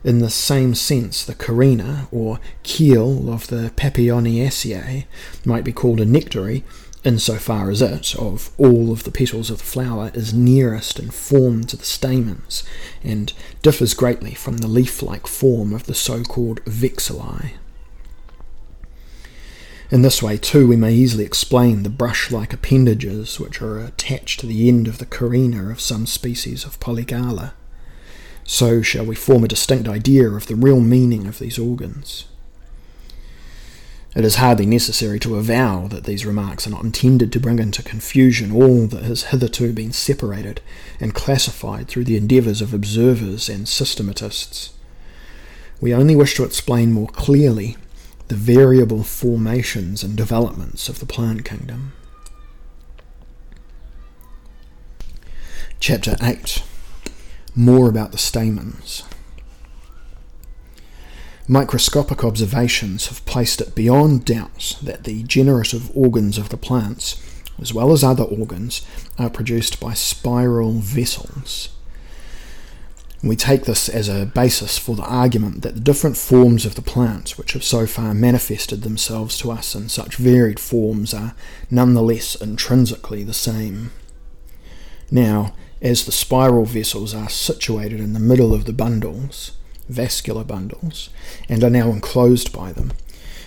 [0.03, 5.05] In the same sense, the carina, or keel of the Papilionaceae,
[5.45, 6.65] might be called a nectary,
[7.03, 11.63] insofar as it, of all of the petals of the flower, is nearest in form
[11.65, 12.63] to the stamens,
[13.03, 17.51] and differs greatly from the leaf like form of the so called vexilli.
[19.91, 24.39] In this way, too, we may easily explain the brush like appendages which are attached
[24.39, 27.53] to the end of the carina of some species of polygala
[28.43, 32.25] so shall we form a distinct idea of the real meaning of these organs.
[34.15, 37.81] It is hardly necessary to avow that these remarks are not intended to bring into
[37.81, 40.61] confusion all that has hitherto been separated
[40.99, 44.69] and classified through the endeavours of observers and systematists.
[45.81, 47.75] We only wish to explain more clearly
[48.27, 51.93] the variable formations and developments of the plant kingdom.
[55.79, 56.63] Chapter 8
[57.55, 59.03] more about the stamens.
[61.47, 67.21] Microscopic observations have placed it beyond doubt that the generative organs of the plants,
[67.61, 68.85] as well as other organs,
[69.19, 71.67] are produced by spiral vessels.
[73.21, 76.81] We take this as a basis for the argument that the different forms of the
[76.81, 81.35] plants which have so far manifested themselves to us in such varied forms are
[81.69, 83.91] nonetheless intrinsically the same.
[85.11, 89.51] Now, as the spiral vessels are situated in the middle of the bundles,
[89.89, 91.09] vascular bundles,
[91.49, 92.93] and are now enclosed by them,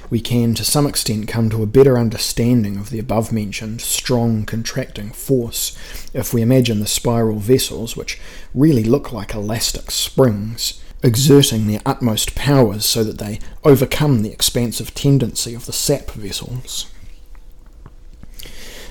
[0.08, 4.44] we can to some extent come to a better understanding of the above mentioned strong
[4.44, 5.76] contracting force
[6.14, 8.20] if we imagine the spiral vessels, which
[8.54, 14.94] really look like elastic springs, exerting their utmost powers so that they overcome the expansive
[14.94, 16.86] tendency of the sap vessels.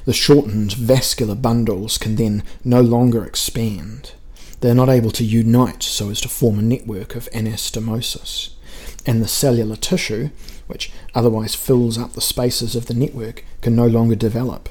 [0.04, 4.14] The shortened vascular bundles can then no longer expand.
[4.62, 8.52] They are not able to unite so as to form a network of anastomosis.
[9.06, 10.30] And the cellular tissue,
[10.68, 14.70] which otherwise fills up the spaces of the network, can no longer develop.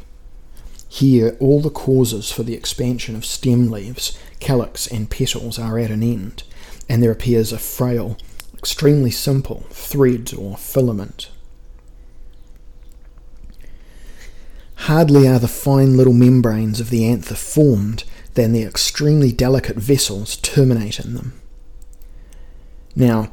[0.89, 5.91] Here, all the causes for the expansion of stem leaves, calyx, and petals are at
[5.91, 6.45] an end,
[6.89, 8.16] and there appears a frail,
[8.57, 11.30] extremely simple thread or filament
[14.85, 18.05] Hardly are the fine little membranes of the anther formed
[18.35, 21.41] than the extremely delicate vessels terminate in them.
[22.97, 23.32] Now,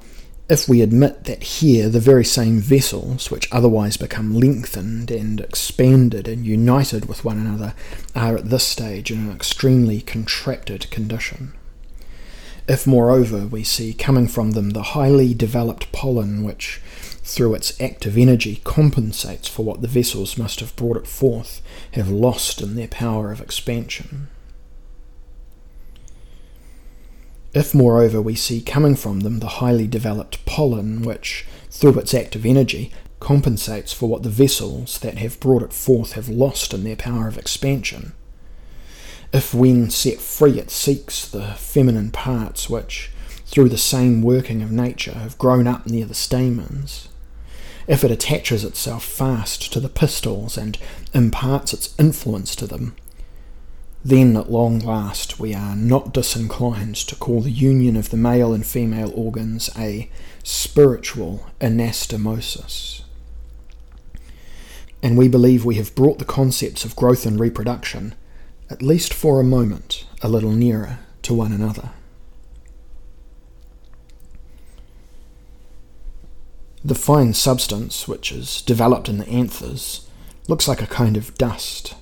[0.50, 6.28] if we admit that here the very same vessels, which otherwise become lengthened and expanded
[6.28, 7.74] and united with one another,
[8.16, 11.54] are at this stage in an extremely contracted condition.
[12.68, 16.82] If, moreover, we see coming from them the highly developed pollen which,
[17.24, 21.62] through its active energy, compensates for what the vessels must have brought it forth,
[21.94, 24.28] have lost in their power of expansion.
[27.54, 32.46] If, moreover, we see coming from them the highly developed pollen, which, through its active
[32.46, 36.96] energy, compensates for what the vessels that have brought it forth have lost in their
[36.96, 38.14] power of expansion,
[39.34, 43.12] if when set free it seeks the feminine parts which,
[43.46, 47.08] through the same working of nature, have grown up near the stamens,
[47.88, 50.78] if it attaches itself fast to the pistils and
[51.14, 52.96] imparts its influence to them,
[54.04, 58.54] then at long last we are not disinclined to call the union of the male
[58.54, 60.10] and female organs a
[60.44, 63.02] spiritual anastomosis.
[65.04, 68.16] And we believe we have brought the concepts of growth and reproduction,
[68.70, 71.92] at least for a moment, a little nearer to one another.
[76.84, 80.08] The fine substance, which is developed in the anthers,
[80.48, 81.94] looks like a kind of dust,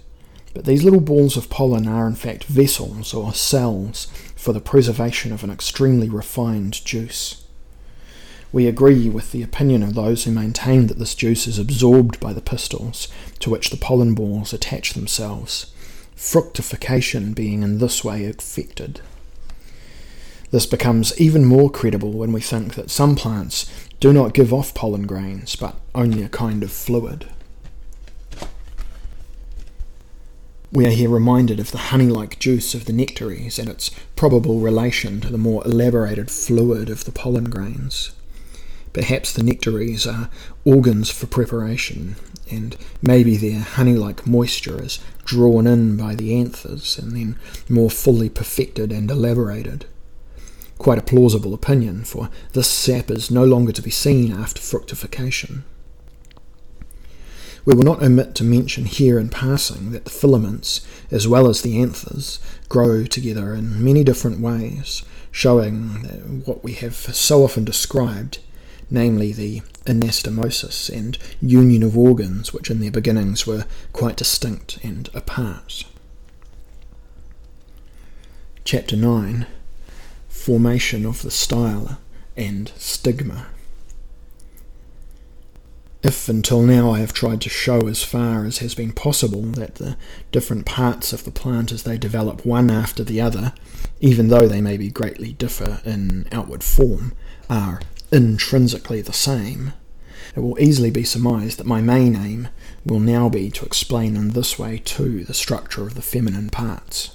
[0.54, 5.32] but these little balls of pollen are in fact vessels or cells for the preservation
[5.32, 7.46] of an extremely refined juice.
[8.52, 12.34] We agree with the opinion of those who maintain that this juice is absorbed by
[12.34, 13.08] the pistils
[13.40, 15.72] to which the pollen balls attach themselves,
[16.16, 19.02] fructification being in this way effected.
[20.50, 24.74] This becomes even more credible when we think that some plants do not give off
[24.74, 27.28] pollen grains, but only a kind of fluid.
[30.72, 34.60] We are here reminded of the honey like juice of the nectaries and its probable
[34.60, 38.12] relation to the more elaborated fluid of the pollen grains.
[38.94, 40.30] Perhaps the nectaries are
[40.66, 42.18] organs for preparation,
[42.52, 47.90] and maybe their honey like moisture is drawn in by the anthers and then more
[47.90, 49.86] fully perfected and elaborated.
[50.78, 55.64] Quite a plausible opinion, for this sap is no longer to be seen after fructification.
[57.70, 61.62] We will not omit to mention here in passing that the filaments, as well as
[61.62, 68.40] the anthers, grow together in many different ways, showing what we have so often described,
[68.90, 75.08] namely the anastomosis and union of organs, which in their beginnings were quite distinct and
[75.14, 75.84] apart.
[78.66, 79.46] Chapter 9
[80.28, 82.00] Formation of the Style
[82.36, 83.46] and Stigma.
[86.02, 89.76] If until now I have tried to show as far as has been possible that
[89.76, 89.98] the
[90.32, 93.54] different parts of the plant as they develop one after the other,
[94.00, 97.12] even though they may be greatly differ in outward form,
[97.50, 97.82] are
[98.14, 99.74] intrinsically the same,
[100.38, 102.48] it will easily be surmised that my main aim
[102.86, 107.12] will now be to explain in this way too the structure of the feminine parts.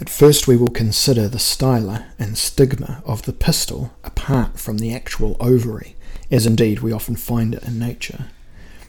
[0.00, 4.94] At first, we will consider the styla and stigma of the pistil apart from the
[4.94, 5.96] actual ovary,
[6.30, 8.26] as indeed we often find it in nature.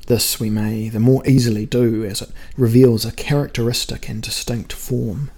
[0.05, 5.31] This we may the more easily do as it reveals a characteristic and distinct form.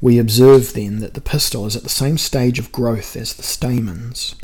[0.00, 3.42] We observe then that the pistil is at the same stage of growth as the
[3.44, 4.34] stamens.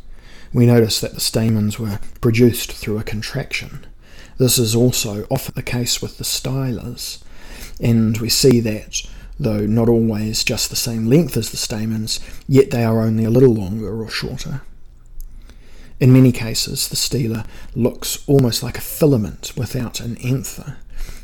[0.53, 3.86] We notice that the stamens were produced through a contraction.
[4.38, 7.22] This is also often the case with the stylas,
[7.80, 9.03] and we see that
[9.41, 13.30] though not always just the same length as the stamens, yet they are only a
[13.30, 14.61] little longer or shorter.
[15.99, 20.76] In many cases, the stela looks almost like a filament without an anther,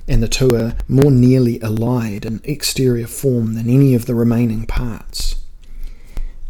[0.09, 4.67] and the two are more nearly allied in exterior form than any of the remaining
[4.67, 5.37] parts.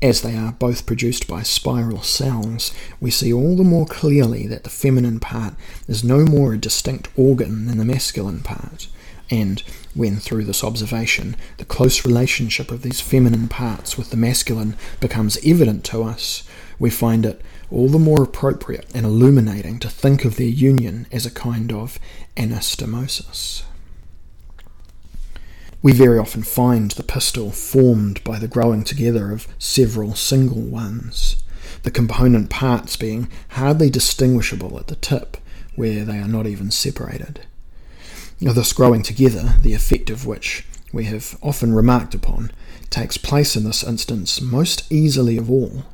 [0.03, 4.63] As they are both produced by spiral cells, we see all the more clearly that
[4.63, 5.55] the feminine part
[5.89, 8.89] is no more a distinct organ than the masculine part,
[9.31, 9.63] and
[9.97, 15.39] when, through this observation, the close relationship of these feminine parts with the masculine becomes
[15.45, 16.47] evident to us,
[16.79, 17.41] we find it
[17.71, 21.99] all the more appropriate and illuminating to think of their union as a kind of
[22.37, 23.63] anastomosis.
[25.83, 31.37] We very often find the pistil formed by the growing together of several single ones,
[31.83, 35.37] the component parts being hardly distinguishable at the tip,
[35.75, 37.47] where they are not even separated.
[38.39, 42.53] This growing together, the effect of which we have often remarked upon,
[42.91, 45.85] takes place in this instance most easily of all.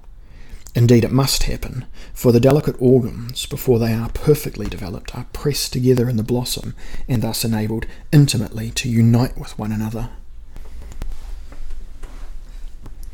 [0.74, 5.72] Indeed, it must happen, for the delicate organs, before they are perfectly developed, are pressed
[5.72, 6.74] together in the blossom
[7.08, 10.10] and thus enabled intimately to unite with one another.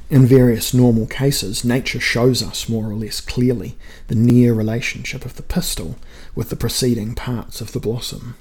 [0.08, 3.76] In various normal cases, nature shows us more or less clearly
[4.06, 5.96] the near relationship of the pistil
[6.34, 8.34] with the preceding parts of the blossom.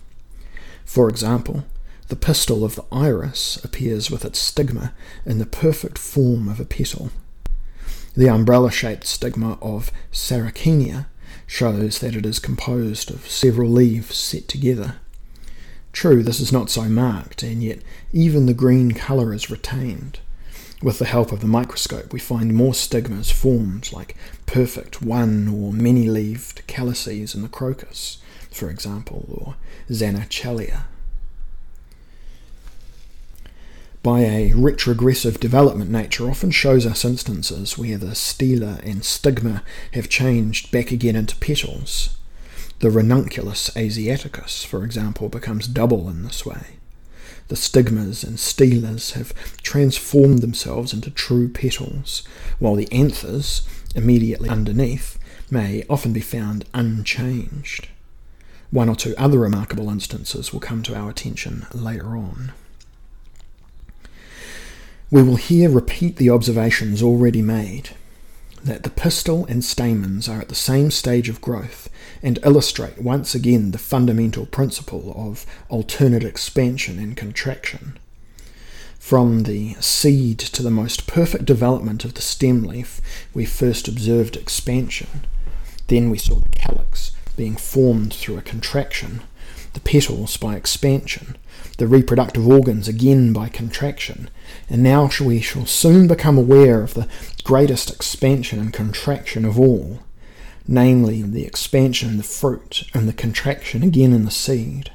[0.88, 1.66] For example,
[2.08, 4.94] the pistil of the iris appears with its stigma
[5.26, 7.12] in the perfect form of a petal.
[8.16, 11.08] The umbrella shaped stigma of Sarracenia
[11.46, 14.96] shows that it is composed of several leaves set together.
[15.92, 17.80] True, this is not so marked, and yet
[18.14, 20.20] even the green colour is retained.
[20.82, 24.16] With the help of the microscope, we find more stigmas formed, like
[24.46, 28.20] perfect one or many leaved calices in the crocus,
[28.52, 29.56] for example, or
[29.90, 30.84] Zannichellia.
[34.04, 39.64] By a retrogressive development, nature often shows us instances where the stela and stigma
[39.94, 42.18] have changed back again into petals.
[42.80, 46.78] The ranunculus asiaticus, for example, becomes double in this way.
[47.48, 49.34] The stigmas and stelas have
[49.64, 52.24] transformed themselves into true petals,
[52.60, 55.18] while the anthers, immediately underneath,
[55.50, 57.90] may often be found unchanged.
[58.70, 62.52] One or two other remarkable instances will come to our attention later on.
[65.10, 67.92] We will here repeat the observations already made
[68.64, 71.90] that the pistil and stamens are at the same stage of growth
[72.22, 77.98] and illustrate once again the fundamental principle of alternate expansion and contraction.
[79.00, 83.00] From the seed to the most perfect development of the stem leaf,
[83.34, 85.26] we first observed expansion.
[85.88, 89.22] Then we saw the calyx, being formed through a contraction,
[89.74, 91.38] the petals by expansion,
[91.78, 94.30] the reproductive organs again by contraction,
[94.70, 97.08] and now we shall soon become aware of the
[97.44, 100.00] greatest expansion and contraction of all,
[100.68, 104.92] namely the expansion in the fruit and the contraction again in the seed.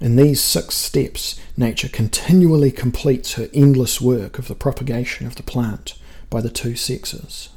[0.00, 5.42] In these six steps, nature continually completes her endless work of the propagation of the
[5.42, 5.94] plant
[6.30, 7.48] by the two sexes.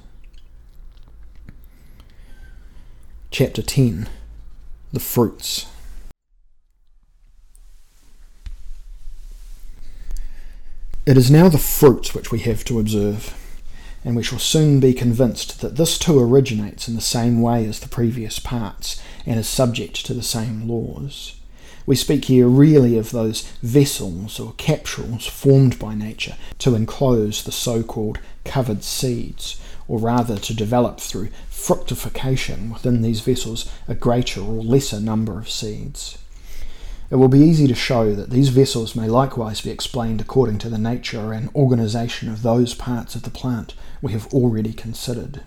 [3.30, 4.08] Chapter 10
[4.94, 5.68] The Fruits.
[11.06, 13.36] It is now the fruits which we have to observe,
[14.04, 17.82] and we shall soon be convinced that this too originates in the same way as
[17.82, 21.36] the previous parts, and is subject to the same laws.
[21.86, 27.52] We speak here really of those vessels or capsules formed by nature to enclose the
[27.52, 34.42] so called covered seeds, or rather to develop through fructification within these vessels a greater
[34.42, 36.18] or lesser number of seeds.
[37.10, 40.70] It will be easy to show that these vessels may likewise be explained according to
[40.70, 45.42] the nature and organization of those parts of the plant we have already considered.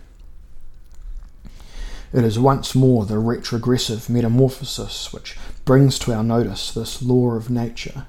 [2.12, 7.50] It is once more the retrogressive metamorphosis which brings to our notice this law of
[7.50, 8.06] nature.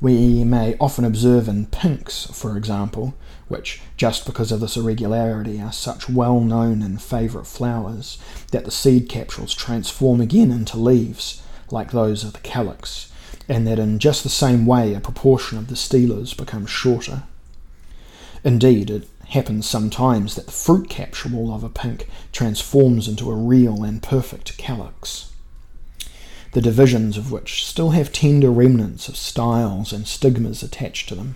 [0.00, 3.14] We may often observe in pinks, for example,
[3.50, 8.16] which, just because of this irregularity, are such well known and favourite flowers,
[8.52, 11.42] that the seed capsules transform again into leaves,
[11.72, 13.10] like those of the calyx,
[13.48, 17.24] and that in just the same way a proportion of the steles becomes shorter.
[18.44, 23.82] Indeed, it happens sometimes that the fruit capsule of a pink transforms into a real
[23.82, 25.32] and perfect calyx.
[26.52, 31.34] The divisions of which still have tender remnants of styles and stigmas attached to them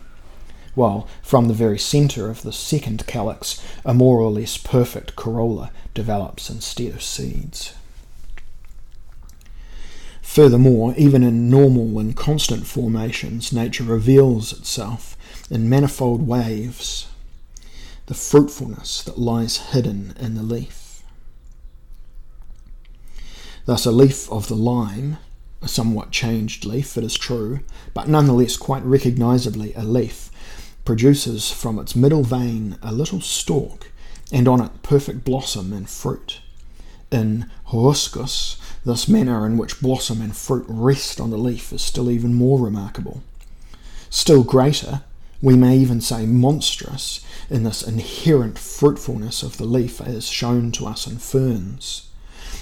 [0.74, 5.70] while from the very centre of the second calyx a more or less perfect corolla
[5.94, 7.74] develops instead of seeds.
[10.20, 15.16] Furthermore, even in normal and constant formations, nature reveals itself
[15.48, 17.06] in manifold waves,
[18.06, 21.02] the fruitfulness that lies hidden in the leaf.
[23.66, 25.18] Thus, a leaf of the lime,
[25.62, 27.60] a somewhat changed leaf, it is true,
[27.94, 30.30] but nonetheless quite recognisably a leaf,
[30.84, 33.90] produces from its middle vein a little stalk,
[34.32, 36.40] and on it perfect blossom and fruit.
[37.10, 42.10] In Ruscus, this manner in which blossom and fruit rest on the leaf is still
[42.10, 43.22] even more remarkable.
[44.10, 45.02] Still greater,
[45.40, 50.86] we may even say monstrous, in this inherent fruitfulness of the leaf as shown to
[50.86, 52.08] us in ferns.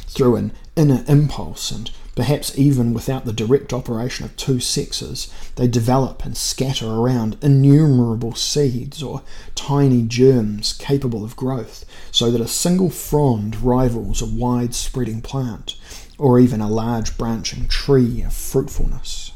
[0.06, 5.66] Through an inner impulse and Perhaps even without the direct operation of two sexes, they
[5.66, 9.22] develop and scatter around innumerable seeds or
[9.54, 15.76] tiny germs capable of growth, so that a single frond rivals a wide spreading plant,
[16.18, 19.32] or even a large branching tree of fruitfulness.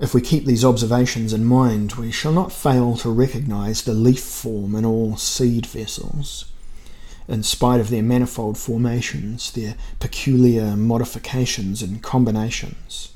[0.00, 4.20] If we keep these observations in mind, we shall not fail to recognize the leaf
[4.20, 6.46] form in all seed vessels
[7.28, 13.12] in spite of their manifold formations, their peculiar modifications and combinations.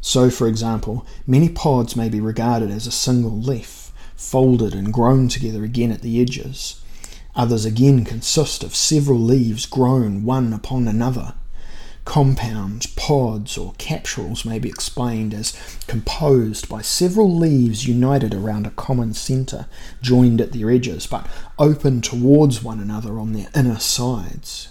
[0.00, 5.28] So, for example, many pods may be regarded as a single leaf, folded and grown
[5.28, 6.80] together again at the edges.
[7.36, 11.34] Others again consist of several leaves grown one upon another,
[12.08, 15.52] Compounds, pods, or capsules may be explained as
[15.86, 19.66] composed by several leaves united around a common centre,
[20.00, 21.26] joined at their edges, but
[21.58, 24.70] open towards one another on their inner sides.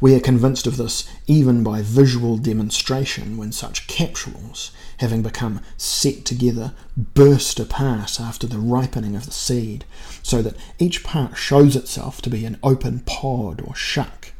[0.00, 6.24] We are convinced of this even by visual demonstration when such capsules, having become set
[6.24, 9.84] together, burst apart after the ripening of the seed,
[10.22, 14.32] so that each part shows itself to be an open pod or shuck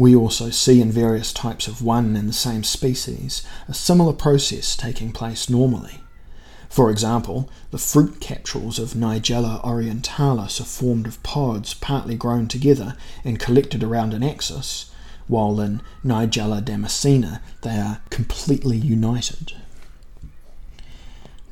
[0.00, 4.74] we also see in various types of one and the same species a similar process
[4.74, 6.00] taking place normally.
[6.70, 12.96] For example, the fruit capsules of Nigella orientalis are formed of pods partly grown together
[13.24, 14.90] and collected around an axis,
[15.26, 19.52] while in Nigella damascena they are completely united.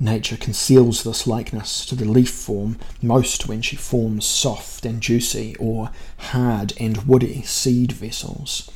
[0.01, 5.57] Nature conceals this likeness to the leaf form most when she forms soft and juicy
[5.57, 8.71] or hard and woody seed vessels.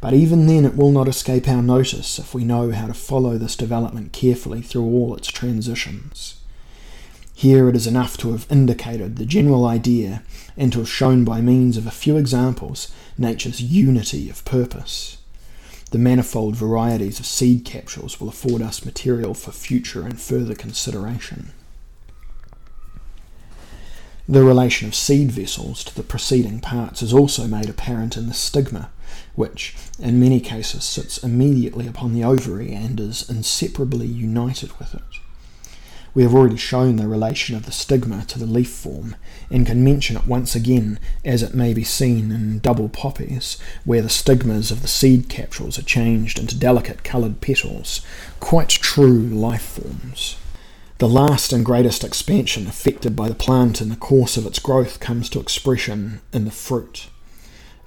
[0.00, 3.36] But even then, it will not escape our notice if we know how to follow
[3.36, 6.40] this development carefully through all its transitions.
[7.34, 10.22] Here it is enough to have indicated the general idea
[10.56, 15.18] and to have shown by means of a few examples nature's unity of purpose.
[15.92, 21.52] The manifold varieties of seed capsules will afford us material for future and further consideration.
[24.26, 28.32] The relation of seed vessels to the preceding parts is also made apparent in the
[28.32, 28.88] stigma,
[29.34, 35.21] which, in many cases, sits immediately upon the ovary and is inseparably united with it.
[36.14, 39.16] We have already shown the relation of the stigma to the leaf form,
[39.50, 44.02] and can mention it once again as it may be seen in double poppies, where
[44.02, 48.02] the stigmas of the seed capsules are changed into delicate coloured petals,
[48.40, 50.36] quite true life forms.
[50.98, 55.00] The last and greatest expansion effected by the plant in the course of its growth
[55.00, 57.08] comes to expression in the fruit.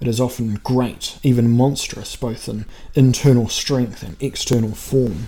[0.01, 2.65] It is often great, even monstrous, both in
[2.95, 5.27] internal strength and external form.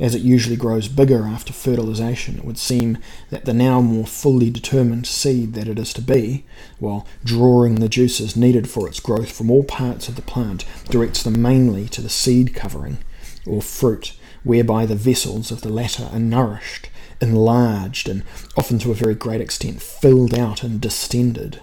[0.00, 2.98] As it usually grows bigger after fertilization, it would seem
[3.30, 6.44] that the now more fully determined seed that it is to be,
[6.78, 11.22] while drawing the juices needed for its growth from all parts of the plant, directs
[11.22, 12.98] them mainly to the seed covering,
[13.46, 16.88] or fruit, whereby the vessels of the latter are nourished,
[17.20, 18.24] enlarged, and
[18.56, 21.60] often to a very great extent filled out and distended.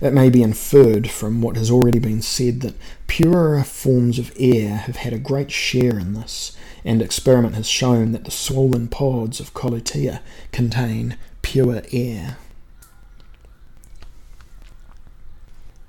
[0.00, 2.76] It may be inferred from what has already been said that
[3.06, 8.12] purer forms of air have had a great share in this, and experiment has shown
[8.12, 10.20] that the swollen pods of Colutea
[10.52, 12.36] contain pure air.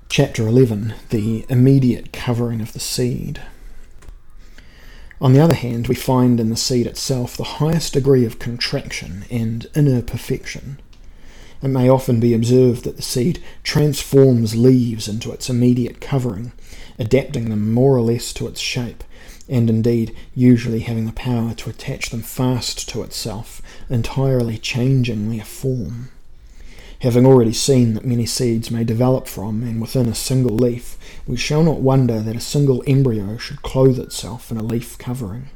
[0.08, 3.42] Chapter 11 The Immediate Covering of the Seed.
[5.20, 9.24] On the other hand, we find in the seed itself the highest degree of contraction
[9.30, 10.80] and inner perfection.
[11.60, 16.52] It may often be observed that the seed transforms leaves into its immediate covering,
[16.98, 19.02] adapting them more or less to its shape,
[19.48, 25.44] and indeed usually having the power to attach them fast to itself, entirely changing their
[25.44, 26.10] form.
[27.00, 30.96] Having already seen that many seeds may develop from and within a single leaf,
[31.26, 35.48] we shall not wonder that a single embryo should clothe itself in a leaf covering.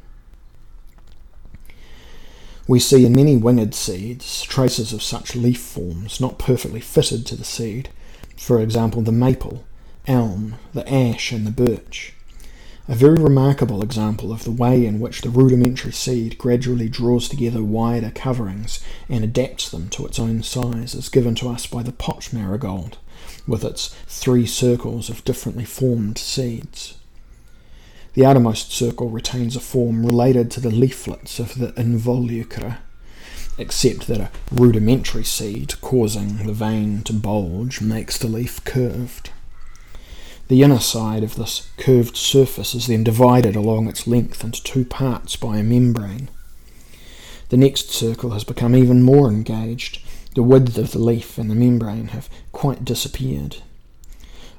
[2.65, 7.35] We see in many winged seeds traces of such leaf forms not perfectly fitted to
[7.35, 7.89] the seed,
[8.37, 9.65] for example, the maple,
[10.07, 12.13] elm, the ash, and the birch.
[12.87, 17.63] A very remarkable example of the way in which the rudimentary seed gradually draws together
[17.63, 21.91] wider coverings and adapts them to its own size is given to us by the
[21.91, 22.97] pot marigold,
[23.45, 26.95] with its three circles of differently formed seeds.
[28.13, 32.77] The outermost circle retains a form related to the leaflets of the involucre,
[33.57, 39.31] except that a rudimentary seed causing the vein to bulge makes the leaf curved.
[40.47, 44.85] The inner side of this curved surface is then divided along its length into two
[44.85, 46.29] parts by a membrane.
[47.49, 50.03] The next circle has become even more engaged.
[50.35, 53.57] The width of the leaf and the membrane have quite disappeared.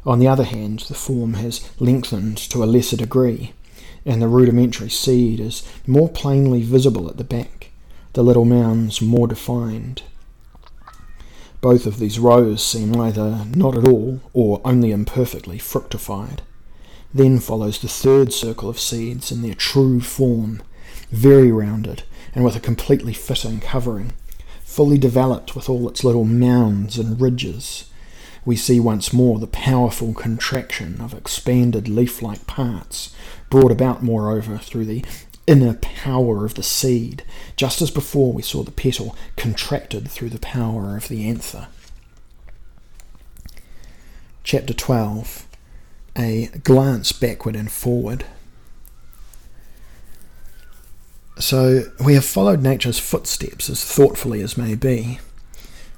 [0.07, 3.55] On the other hand, the form has lengthened to a lesser degree,
[4.05, 7.71] and the rudimentary seed is more plainly visible at the back,
[8.13, 10.03] the little mounds more defined.
[11.63, 16.43] Both of these rows seem either not at all or only imperfectly fructified.
[17.15, 20.63] Then follows the third circle of seeds in their true form,
[21.11, 22.03] very rounded
[22.35, 24.13] and with a completely fitting covering,
[24.63, 27.87] fully developed with all its little mounds and ridges
[28.45, 33.15] we see once more the powerful contraction of expanded leaf like parts,
[33.51, 35.05] brought about, moreover, through the
[35.47, 37.23] inner power of the seed,
[37.57, 41.69] just as before we saw the petal contracted through the power of the anther.
[44.43, 45.47] Chapter 12
[46.17, 48.27] A glance backward and forward.
[51.39, 55.19] So, we have followed nature's footsteps as thoughtfully as may be.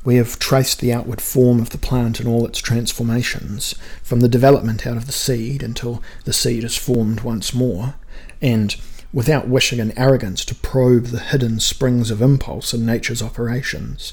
[0.07, 4.29] We have traced the outward form of the plant and all its transformations, from the
[4.29, 7.97] development out of the seed until the seed is formed once more,
[8.41, 8.77] and,
[9.13, 14.13] without wishing in arrogance to probe the hidden springs of impulse in nature's operations,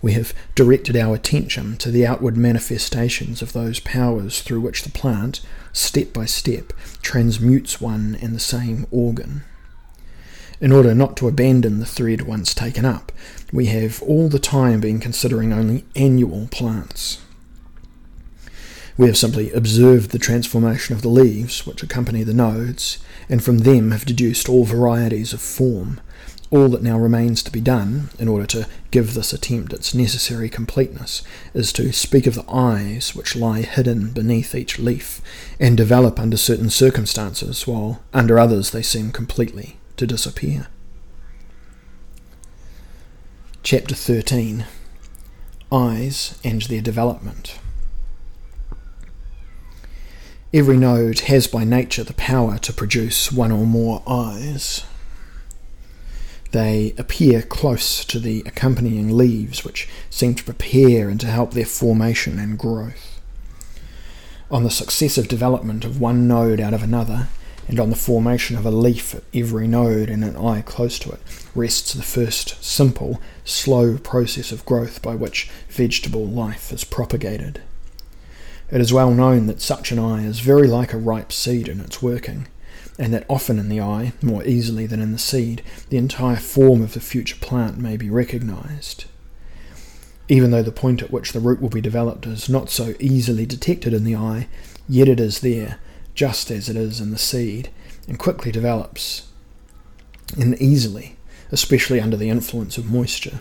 [0.00, 4.90] we have directed our attention to the outward manifestations of those powers through which the
[4.90, 5.42] plant,
[5.74, 6.72] step by step,
[7.02, 9.42] transmutes one and the same organ.
[10.60, 13.10] In order not to abandon the thread once taken up,
[13.52, 17.18] we have all the time been considering only annual plants.
[18.96, 22.98] We have simply observed the transformation of the leaves which accompany the nodes,
[23.28, 26.00] and from them have deduced all varieties of form.
[26.50, 30.48] All that now remains to be done, in order to give this attempt its necessary
[30.48, 35.20] completeness, is to speak of the eyes which lie hidden beneath each leaf,
[35.58, 40.68] and develop under certain circumstances, while under others they seem completely to disappear.
[43.62, 44.66] Chapter 13
[45.72, 47.58] Eyes and their development.
[50.52, 54.84] Every node has by nature the power to produce one or more eyes.
[56.52, 61.64] They appear close to the accompanying leaves, which seem to prepare and to help their
[61.64, 63.20] formation and growth.
[64.48, 67.26] On the successive development of one node out of another,
[67.68, 71.10] and on the formation of a leaf at every node and an eye close to
[71.10, 71.20] it
[71.54, 77.60] rests the first simple, slow process of growth by which vegetable life is propagated.
[78.70, 81.80] It is well known that such an eye is very like a ripe seed in
[81.80, 82.48] its working.
[82.98, 86.82] and that often in the eye, more easily than in the seed, the entire form
[86.82, 89.06] of the future plant may be recognized.
[90.28, 93.44] Even though the point at which the root will be developed is not so easily
[93.44, 94.48] detected in the eye,
[94.88, 95.78] yet it is there,
[96.14, 97.70] just as it is in the seed,
[98.08, 99.28] and quickly develops,
[100.38, 101.16] and easily,
[101.50, 103.40] especially under the influence of moisture.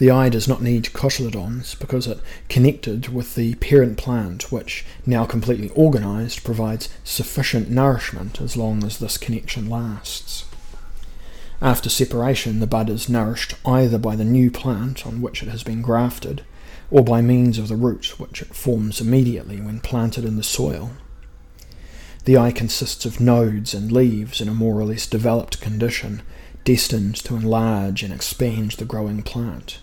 [0.00, 5.26] The eye does not need cotyledons because it connected with the parent plant, which, now
[5.26, 10.46] completely organized, provides sufficient nourishment as long as this connection lasts.
[11.60, 15.62] After separation, the bud is nourished either by the new plant on which it has
[15.62, 16.44] been grafted,
[16.90, 20.92] or by means of the root which it forms immediately when planted in the soil.
[22.24, 26.22] The eye consists of nodes and leaves in a more or less developed condition,
[26.64, 29.78] destined to enlarge and expand the growing plant.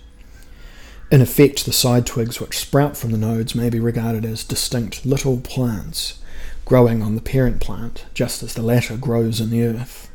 [1.09, 5.05] In effect, the side twigs which sprout from the nodes may be regarded as distinct
[5.05, 6.19] little plants,
[6.65, 10.11] growing on the parent plant, just as the latter grows in the earth.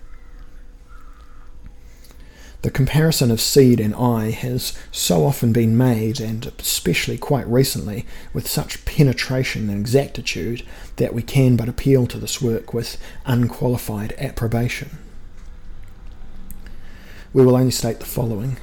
[2.63, 8.07] The comparison of seed and eye has so often been made, and especially quite recently,
[8.33, 14.15] with such penetration and exactitude, that we can but appeal to this work with unqualified
[14.17, 14.91] approbation.
[17.33, 18.59] We will only state the following.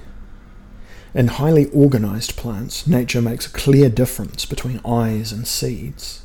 [1.14, 6.24] In highly organized plants, nature makes a clear difference between eyes and seeds.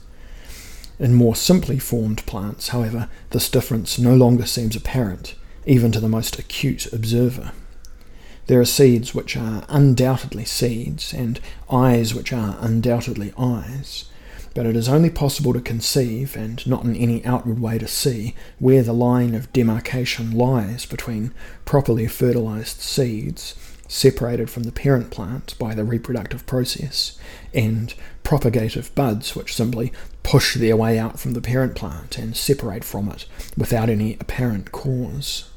[1.00, 5.34] In more simply formed plants, however, this difference no longer seems apparent,
[5.66, 7.50] even to the most acute observer.
[8.46, 11.40] There are seeds which are undoubtedly seeds, and
[11.70, 14.04] eyes which are undoubtedly eyes,
[14.54, 18.34] but it is only possible to conceive, and not in any outward way to see,
[18.58, 21.32] where the line of demarcation lies between
[21.64, 23.54] properly fertilized seeds
[23.88, 27.18] separated from the parent plant by the reproductive process,
[27.54, 29.92] and propagative buds which simply
[30.22, 33.26] push their way out from the parent plant and separate from it
[33.56, 35.48] without any apparent cause.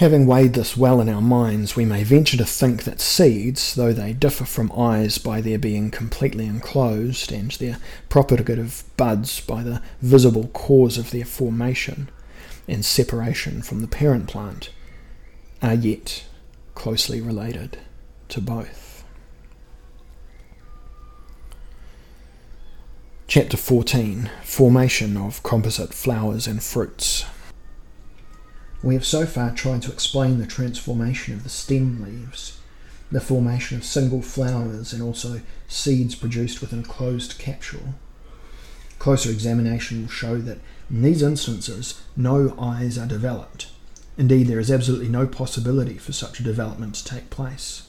[0.00, 3.92] Having weighed this well in our minds, we may venture to think that seeds, though
[3.92, 7.76] they differ from eyes by their being completely enclosed, and their
[8.08, 12.08] propagative buds by the visible cause of their formation
[12.66, 14.70] and separation from the parent plant,
[15.60, 16.24] are yet
[16.74, 17.76] closely related
[18.30, 19.04] to both.
[23.28, 27.26] Chapter 14 Formation of Composite Flowers and Fruits.
[28.82, 32.58] We have so far tried to explain the transformation of the stem leaves,
[33.12, 37.94] the formation of single flowers, and also seeds produced within a closed capsule.
[38.98, 40.58] Closer examination will show that
[40.88, 43.68] in these instances no eyes are developed,
[44.20, 47.88] Indeed, there is absolutely no possibility for such a development to take place.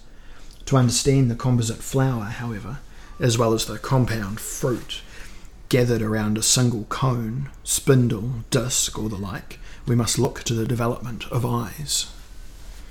[0.68, 2.80] To understand the composite flower, however,
[3.20, 5.02] as well as the compound fruit,
[5.68, 10.68] gathered around a single cone, spindle, disc, or the like, we must look to the
[10.68, 12.12] development of eyes.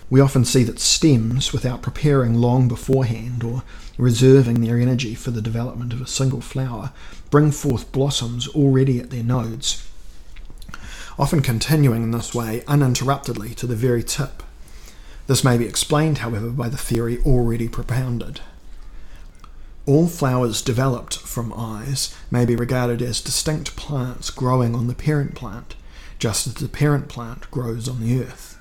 [0.09, 3.63] We often see that stems, without preparing long beforehand or
[3.97, 6.93] reserving their energy for the development of a single flower,
[7.31, 9.87] bring forth blossoms already at their nodes
[11.21, 14.43] often continuing in this way uninterruptedly to the very tip.
[15.27, 18.41] This may be explained, however, by the theory already propounded.
[19.85, 25.35] All flowers developed from eyes may be regarded as distinct plants growing on the parent
[25.35, 25.75] plant,
[26.21, 28.59] just as the parent plant grows on the earth.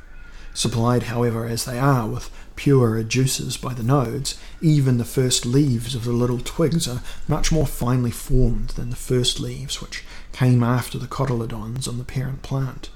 [0.53, 5.93] Supplied, however, as they are with purer juices by the nodes, even the first leaves
[5.93, 10.63] of the little twigs are much more finely formed than the first leaves which came
[10.63, 12.89] after the cotyledons on the parent plant.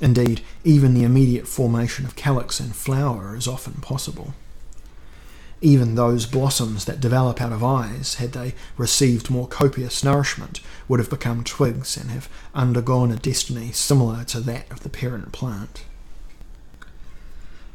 [0.00, 4.34] Indeed, even the immediate formation of calyx and flower is often possible.
[5.62, 11.00] Even those blossoms that develop out of eyes, had they received more copious nourishment, would
[11.00, 15.84] have become twigs and have undergone a destiny similar to that of the parent plant.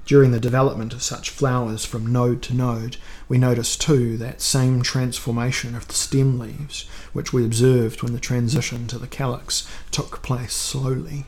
[0.06, 4.82] During the development of such flowers from node to node, we notice too that same
[4.82, 10.22] transformation of the stem leaves, which we observed when the transition to the calyx took
[10.22, 11.26] place slowly.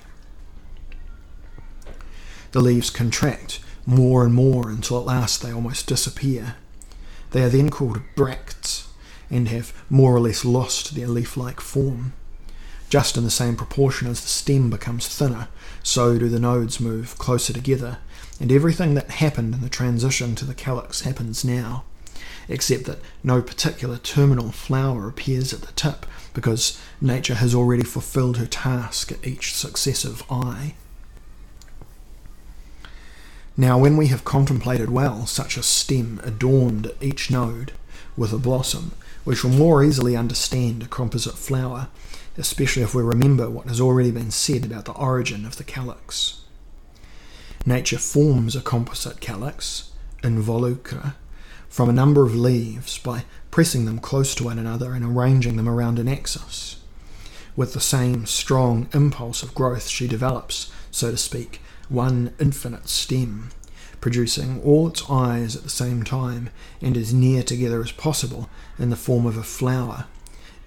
[2.52, 6.56] The leaves contract more and more until at last they almost disappear.
[7.32, 8.88] They are then called bracts
[9.30, 12.14] and have more or less lost their leaf like form.
[12.90, 15.48] Just in the same proportion as the stem becomes thinner,
[15.82, 17.98] so do the nodes move closer together
[18.40, 21.84] and everything that happened in the transition to the calyx happens now,
[22.50, 28.38] except that no particular terminal flower appears at the tip, because nature has already fulfilled
[28.38, 30.74] her task at each successive eye.
[33.56, 37.74] Now, when we have contemplated well such a stem adorned each node
[38.18, 38.94] with a blossom,
[39.26, 41.88] we shall more easily understand a composite flower,
[42.36, 46.42] especially if we remember what has already been said about the origin of the calyx.
[47.64, 49.92] Nature forms a composite calyx,
[50.24, 51.14] involucre,
[51.70, 55.70] from a number of leaves by pressing them close to one another and arranging them
[55.70, 56.78] around an axis.
[57.56, 63.50] With the same strong impulse of growth, she develops, so to speak, one infinite stem,
[64.02, 66.50] producing all its eyes at the same time
[66.82, 70.06] and as near together as possible in the form of a flower,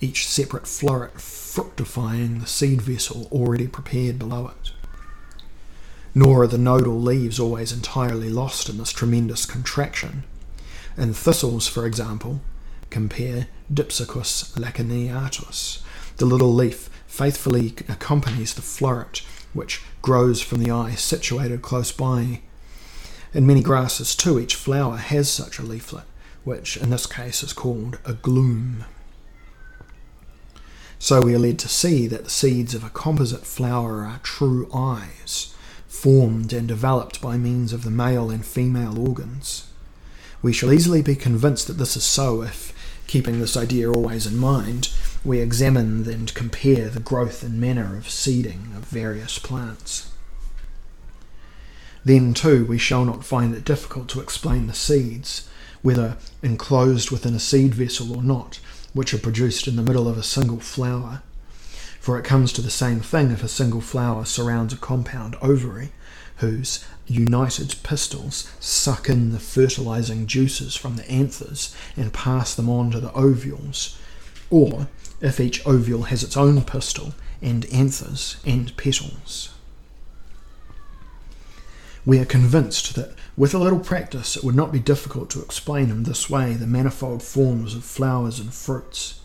[0.01, 4.73] each separate floret fructifying the seed vessel already prepared below it.
[6.14, 10.25] Nor are the nodal leaves always entirely lost in this tremendous contraction.
[10.97, 12.41] In thistles, for example,
[12.89, 15.83] compare Dipsacus laciniatus,
[16.17, 19.23] the little leaf faithfully accompanies the floret,
[19.57, 22.40] which grows from the eye situated close by.
[23.34, 26.04] In many grasses, too, each flower has such a leaflet,
[26.44, 28.84] which in this case is called a glume.
[30.98, 34.68] So we are led to see that the seeds of a composite flower are true
[34.72, 35.54] eyes,
[35.88, 39.68] formed and developed by means of the male and female organs.
[40.42, 42.72] We shall easily be convinced that this is so if,
[43.07, 44.90] keeping this idea always in mind,
[45.27, 50.11] we examine and compare the growth and manner of seeding of various plants.
[52.05, 55.49] Then, too, we shall not find it difficult to explain the seeds,
[55.83, 58.61] whether enclosed within a seed vessel or not,
[58.93, 61.22] which are produced in the middle of a single flower.
[62.01, 65.91] For it comes to the same thing if a single flower surrounds a compound ovary,
[66.37, 72.93] whose united pistils suck in the fertilizing juices from the anthers and pass them on
[72.93, 73.99] to the ovules,
[74.51, 74.87] or
[75.21, 79.55] if each ovule has its own pistil and anthers and petals.
[82.05, 85.91] We are convinced that with a little practice it would not be difficult to explain
[85.91, 89.21] in this way the manifold forms of flowers and fruits.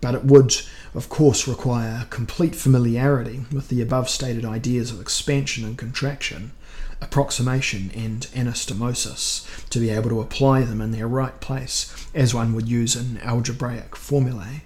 [0.00, 0.54] But it would,
[0.94, 6.52] of course, require complete familiarity with the above stated ideas of expansion and contraction,
[7.00, 12.52] approximation and anastomosis to be able to apply them in their right place as one
[12.54, 14.62] would use in algebraic formulae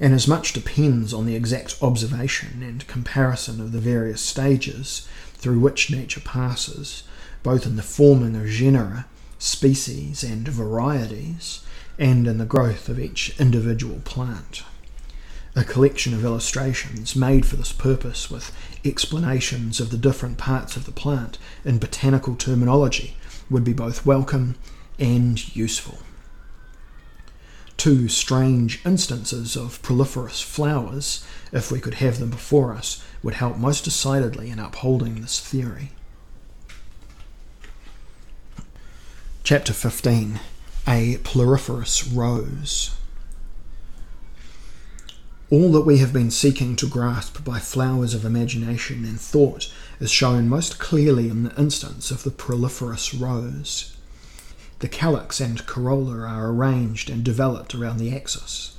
[0.00, 5.58] and as much depends on the exact observation and comparison of the various stages through
[5.58, 7.02] which nature passes,
[7.42, 9.06] both in the forming of genera,
[9.38, 11.64] species, and varieties,
[11.98, 14.62] and in the growth of each individual plant.
[15.56, 18.52] A collection of illustrations made for this purpose with
[18.84, 23.16] explanations of the different parts of the plant in botanical terminology
[23.50, 24.54] would be both welcome
[25.00, 25.98] and useful
[27.78, 33.56] two strange instances of proliferous flowers, if we could have them before us, would help
[33.56, 35.92] most decidedly in upholding this theory.
[39.44, 40.40] Chapter 15
[40.86, 42.96] A Proliferous Rose.
[45.50, 50.10] All that we have been seeking to grasp by flowers of imagination and thought is
[50.10, 53.96] shown most clearly in the instance of the proliferous rose.
[54.80, 58.76] The calyx and corolla are arranged and developed around the axis,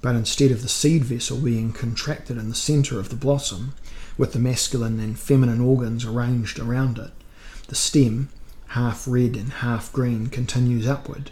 [0.00, 3.74] but instead of the seed vessel being contracted in the centre of the blossom,
[4.16, 7.10] with the masculine and feminine organs arranged around it,
[7.68, 8.30] the stem,
[8.68, 11.30] half red and half green, continues upward,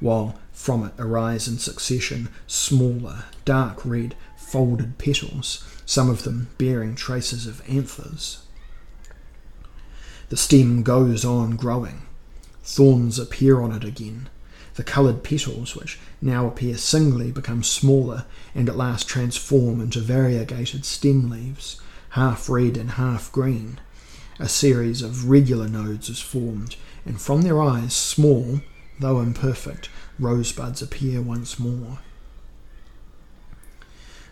[0.00, 6.94] while from it arise in succession smaller, dark red, folded petals, some of them bearing
[6.94, 8.40] traces of anthers.
[10.30, 12.07] The stem goes on growing,
[12.68, 14.28] Thorns appear on it again.
[14.74, 20.84] The coloured petals, which now appear singly, become smaller and at last transform into variegated
[20.84, 23.80] stem leaves, half red and half green.
[24.38, 28.60] A series of regular nodes is formed, and from their eyes, small,
[29.00, 29.88] though imperfect,
[30.18, 32.00] rosebuds appear once more.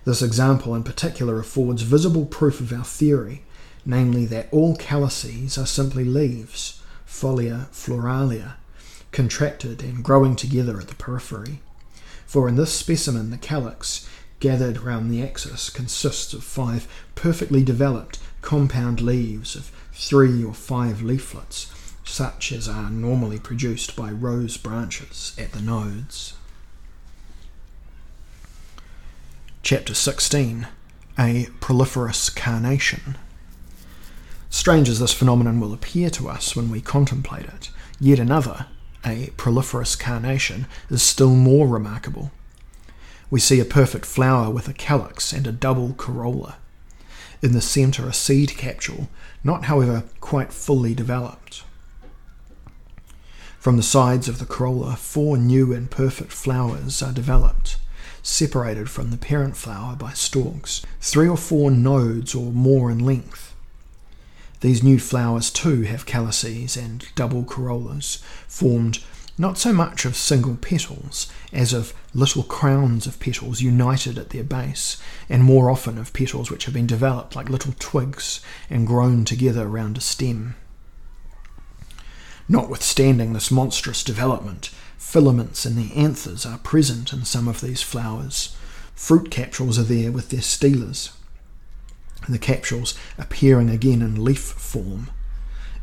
[0.05, 3.45] This example in particular affords visible proof of our theory,
[3.87, 8.55] namely that all calices are simply leaves, folia floralia,
[9.13, 11.61] contracted and growing together at the periphery.
[12.27, 14.09] For in this specimen, the calyx,
[14.41, 21.03] gathered round the axis, consists of five perfectly developed compound leaves of three or five
[21.03, 21.73] leaflets,
[22.05, 26.35] such as are normally produced by rose branches at the nodes.
[29.63, 30.69] Chapter 16
[31.19, 33.17] A Proliferous Carnation.
[34.57, 38.65] Strange as this phenomenon will appear to us when we contemplate it, yet another,
[39.05, 42.33] a proliferous carnation, is still more remarkable.
[43.31, 46.57] We see a perfect flower with a calyx and a double corolla.
[47.43, 49.11] In the centre, a seed capsule,
[49.45, 51.63] not however quite fully developed.
[53.59, 57.77] From the sides of the corolla, four new and perfect flowers are developed,
[58.23, 63.46] separated from the parent flower by stalks, three or four nodes or more in length.
[64.61, 69.01] These new flowers too have calices and double corollas, formed
[69.39, 74.45] not so much of single petals as of little crowns of petals united at their
[74.45, 74.97] base,
[75.29, 78.41] and more often of petals which have been developed like little twigs
[78.71, 80.55] and grown together round a stem.
[82.49, 88.57] Notwithstanding this monstrous development, filaments in the anthers are present in some of these flowers.
[88.95, 91.16] Fruit capsules are there with their steles,
[92.35, 95.11] the capsules appearing again in leaf form.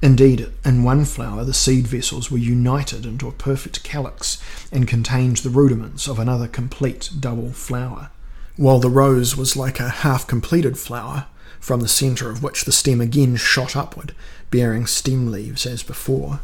[0.02, 4.38] Indeed, in one flower, the seed vessels were united into a perfect calyx
[4.70, 8.10] and contained the rudiments of another complete double flower,
[8.58, 11.28] while the rose was like a half completed flower,
[11.60, 14.14] from the centre of which the stem again shot upward,
[14.52, 16.42] bearing stem leaves as before.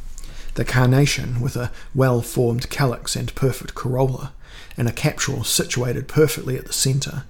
[0.54, 4.32] The carnation, with a well formed calyx and perfect corolla,
[4.78, 7.26] and a capsule situated perfectly at the centre,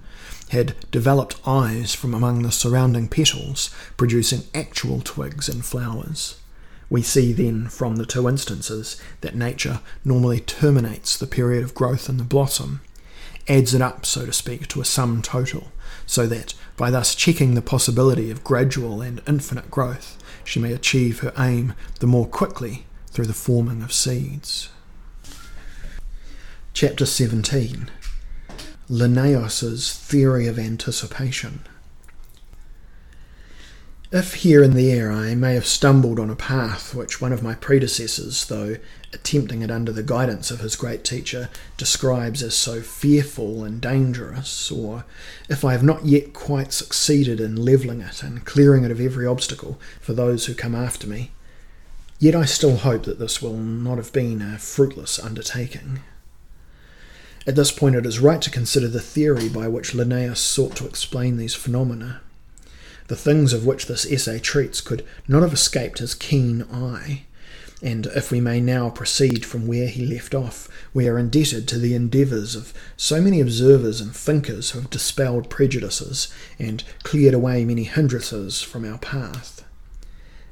[0.50, 6.40] had developed eyes from among the surrounding petals, producing actual twigs and flowers.
[6.88, 12.08] We see then from the two instances that nature normally terminates the period of growth
[12.08, 12.80] in the blossom,
[13.48, 15.70] adds it up, so to speak, to a sum total,
[16.04, 21.20] so that by thus checking the possibility of gradual and infinite growth, she may achieve
[21.20, 24.68] her aim the more quickly through the forming of seeds.
[26.72, 27.88] Chapter 17
[28.92, 31.60] Linnaeus's theory of anticipation.
[34.10, 37.54] If here and there I may have stumbled on a path which one of my
[37.54, 38.78] predecessors, though
[39.12, 44.72] attempting it under the guidance of his great teacher, describes as so fearful and dangerous,
[44.72, 45.04] or
[45.48, 49.24] if I have not yet quite succeeded in levelling it and clearing it of every
[49.24, 51.30] obstacle for those who come after me,
[52.18, 56.00] yet I still hope that this will not have been a fruitless undertaking.
[57.46, 60.86] At this point, it is right to consider the theory by which Linnaeus sought to
[60.86, 62.20] explain these phenomena.
[63.08, 67.24] The things of which this essay treats could not have escaped his keen eye,
[67.82, 71.78] and if we may now proceed from where he left off, we are indebted to
[71.78, 76.28] the endeavours of so many observers and thinkers who have dispelled prejudices
[76.58, 79.64] and cleared away many hindrances from our path.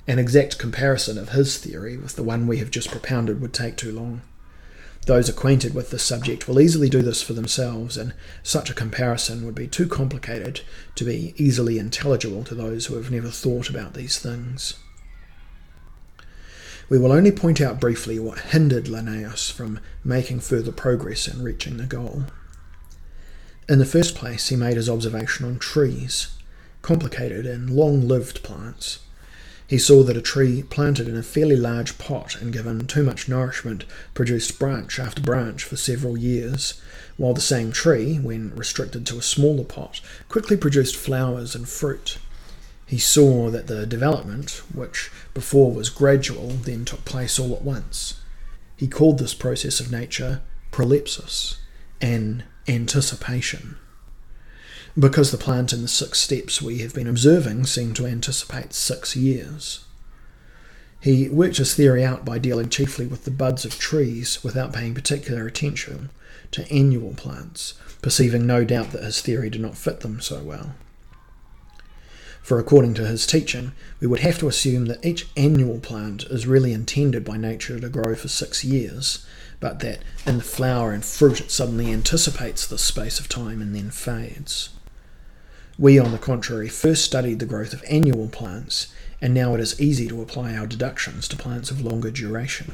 [0.07, 3.76] An exact comparison of his theory with the one we have just propounded would take
[3.76, 4.22] too long.
[5.09, 9.46] Those acquainted with the subject will easily do this for themselves, and such a comparison
[9.46, 10.61] would be too complicated
[10.96, 14.74] to be easily intelligible to those who have never thought about these things.
[16.90, 21.78] We will only point out briefly what hindered Linnaeus from making further progress in reaching
[21.78, 22.24] the goal.
[23.66, 26.36] In the first place, he made his observation on trees,
[26.82, 28.98] complicated and long lived plants.
[29.68, 33.28] He saw that a tree planted in a fairly large pot and given too much
[33.28, 36.80] nourishment produced branch after branch for several years,
[37.18, 40.00] while the same tree, when restricted to a smaller pot,
[40.30, 42.16] quickly produced flowers and fruit.
[42.86, 48.22] He saw that the development, which before was gradual, then took place all at once.
[48.74, 50.40] He called this process of nature
[50.72, 51.58] prolepsis,
[52.00, 53.76] an anticipation
[54.97, 59.16] because the plant in the six steps we have been observing seemed to anticipate six
[59.16, 59.84] years.
[61.01, 64.95] He worked his theory out by dealing chiefly with the buds of trees without paying
[64.95, 66.11] particular attention
[66.51, 70.74] to annual plants, perceiving no doubt that his theory did not fit them so well.
[72.43, 76.47] For according to his teaching, we would have to assume that each annual plant is
[76.47, 79.26] really intended by nature to grow for six years,
[79.61, 83.76] but that in the flower and fruit it suddenly anticipates this space of time and
[83.76, 84.70] then fades.
[85.80, 88.88] We, on the contrary, first studied the growth of annual plants,
[89.20, 92.72] and now it is easy to apply our deductions to plants of longer duration.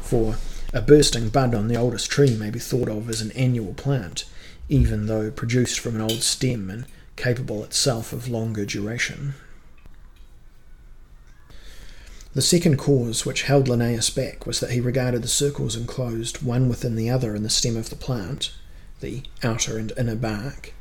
[0.00, 0.36] For
[0.72, 4.26] a bursting bud on the oldest tree may be thought of as an annual plant,
[4.68, 6.84] even though produced from an old stem and
[7.16, 9.34] capable itself of longer duration.
[12.32, 16.68] The second cause which held Linnaeus back was that he regarded the circles enclosed one
[16.68, 18.52] within the other in the stem of the plant,
[19.00, 20.72] the outer and inner bark,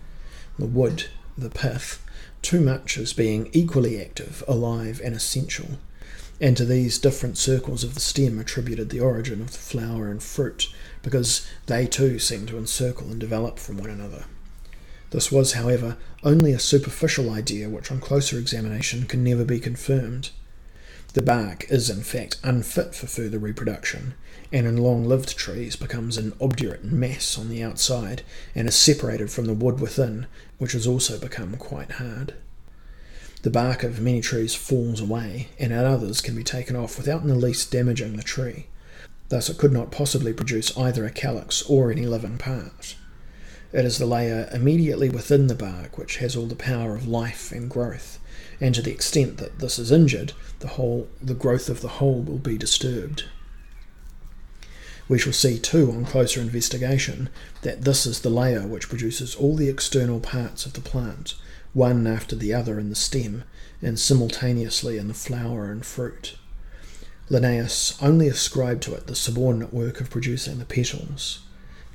[0.60, 1.06] the wood
[1.40, 2.04] the pith
[2.42, 5.78] too much as being equally active, alive, and essential,
[6.40, 10.24] and to these different circles of the stem attributed the origin of the flower and
[10.24, 14.26] fruit, because they too seem to encircle and develop from one another.
[15.12, 20.30] This was, however, only a superficial idea which on closer examination can never be confirmed.
[21.14, 24.14] The bark is in fact unfit for further reproduction,
[24.52, 28.22] and in long lived trees becomes an obdurate mass on the outside
[28.54, 30.28] and is separated from the wood within,
[30.60, 32.36] which has also become quite hard.
[33.42, 37.22] The bark of many trees falls away, and at others can be taken off without
[37.24, 38.68] in the least damaging the tree.
[39.30, 42.96] Thus, it could not possibly produce either a calyx or any living part.
[43.72, 47.52] It is the layer immediately within the bark which has all the power of life
[47.52, 48.20] and growth,
[48.60, 52.22] and to the extent that this is injured, the whole the growth of the whole
[52.22, 53.26] will be disturbed.
[55.10, 57.30] We shall see too on closer investigation
[57.64, 61.34] that this is the layer which produces all the external parts of the plant,
[61.74, 63.44] one after the other in the stem,
[63.82, 66.36] and simultaneously in the flower and fruit.
[67.28, 71.40] Linnaeus only ascribed to it the subordinate work of producing the petals.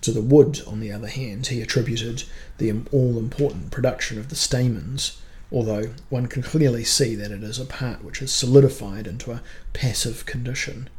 [0.00, 2.24] To the wood, on the other hand, he attributed
[2.58, 5.20] the all important production of the stamens,
[5.52, 9.42] although one can clearly see that it is a part which is solidified into a
[9.72, 10.90] passive condition,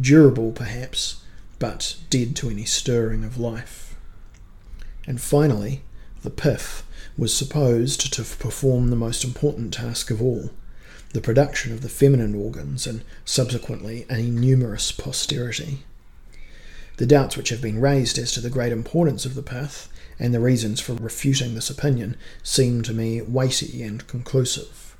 [0.00, 1.22] durable perhaps,
[1.60, 3.94] but dead to any stirring of life.
[5.06, 5.82] And finally,
[6.22, 6.84] the pith
[7.16, 10.50] was supposed to perform the most important task of all
[11.12, 15.80] the production of the feminine organs and subsequently a numerous posterity.
[16.98, 19.88] The doubts which have been raised as to the great importance of the pith
[20.20, 24.96] and the reasons for refuting this opinion seem to me weighty and conclusive.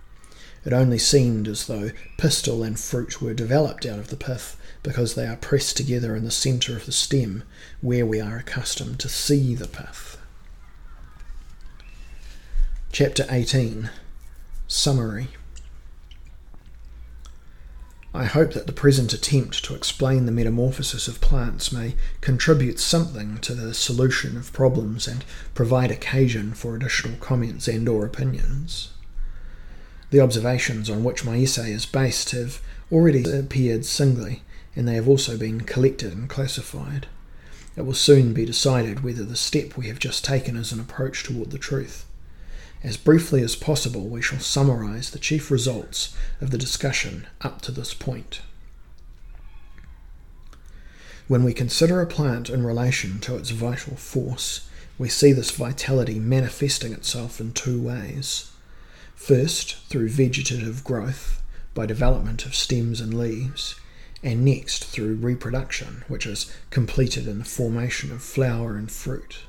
[0.64, 5.14] It only seemed as though pistil and fruit were developed out of the pith because
[5.14, 7.42] they are pressed together in the centre of the stem
[7.80, 10.18] where we are accustomed to see the pith.
[12.92, 13.90] Chapter 18
[14.66, 15.28] Summary
[18.12, 23.38] I hope that the present attempt to explain the metamorphosis of plants may contribute something
[23.38, 25.24] to the solution of problems and
[25.54, 28.90] provide occasion for additional comments and or opinions.
[30.10, 34.42] The observations on which my essay is based have already appeared singly,
[34.76, 37.06] and they have also been collected and classified.
[37.76, 41.24] It will soon be decided whether the step we have just taken is an approach
[41.24, 42.04] toward the truth.
[42.82, 47.72] As briefly as possible, we shall summarize the chief results of the discussion up to
[47.72, 48.40] this point.
[51.28, 54.68] When we consider a plant in relation to its vital force,
[54.98, 58.50] we see this vitality manifesting itself in two ways.
[59.14, 61.42] First, through vegetative growth,
[61.72, 63.76] by development of stems and leaves,
[64.22, 69.44] and next through reproduction, which is completed in the formation of flower and fruit.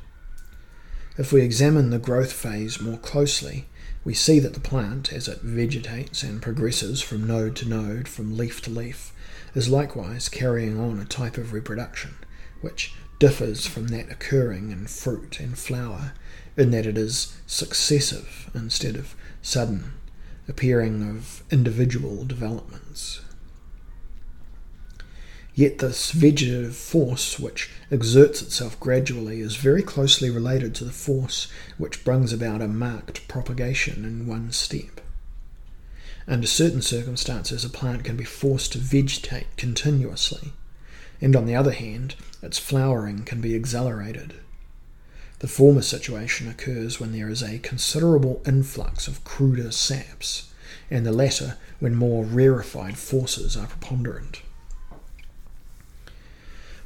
[1.18, 3.68] If we examine the growth phase more closely,
[4.03, 8.38] we see that the plant, as it vegetates and progresses from node to node, from
[8.38, 9.11] leaf to leaf,
[9.53, 12.15] is likewise carrying on a type of reproduction,
[12.61, 16.14] which differs from that occurring in fruit and flower,
[16.57, 19.93] in that it is successive instead of sudden,
[20.48, 23.22] appearing of individual developments.
[25.53, 31.49] Yet this vegetative force, which exerts itself gradually, is very closely related to the force
[31.78, 35.02] which brings about a marked propagation in one step.
[36.26, 40.53] Under certain circumstances, a plant can be forced to vegetate continuously,
[41.19, 44.36] and on the other hand, its flowering can be accelerated.
[45.40, 50.49] The former situation occurs when there is a considerable influx of cruder saps,
[50.90, 54.44] and the latter when more rarefied forces are preponderant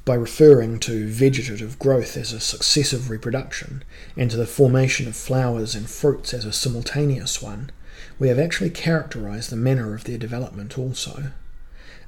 [0.05, 3.83] by referring to vegetative growth as a successive reproduction
[4.15, 7.71] and to the formation of flowers and fruits as a simultaneous one,
[8.19, 11.31] we have actually characterized the manner of their development also.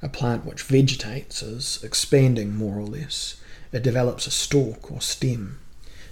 [0.03, 3.37] A plant which vegetates is expanding more or less.
[3.71, 5.57] It develops a stalk or stem.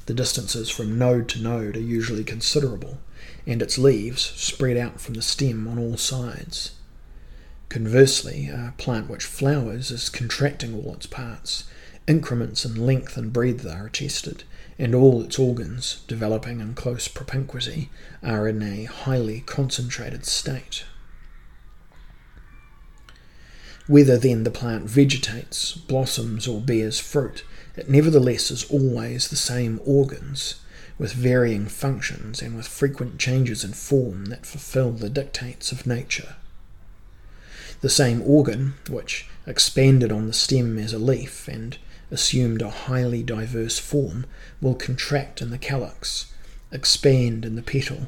[0.07, 2.97] The distances from node to node are usually considerable,
[3.45, 6.71] and its leaves spread out from the stem on all sides.
[7.69, 11.65] Conversely, a plant which flowers is contracting all its parts,
[12.07, 14.43] Increments in length and breadth are attested,
[14.77, 17.89] and all its organs, developing in close propinquity,
[18.21, 20.83] are in a highly concentrated state.
[23.87, 27.43] Whether then the plant vegetates, blossoms, or bears fruit,
[27.75, 30.55] it nevertheless is always the same organs,
[30.99, 36.35] with varying functions and with frequent changes in form that fulfill the dictates of nature.
[37.81, 41.77] The same organ, which expanded on the stem as a leaf and
[42.11, 44.25] assumed a highly diverse form,
[44.61, 46.31] will contract in the calyx,
[46.71, 48.07] expand in the petal,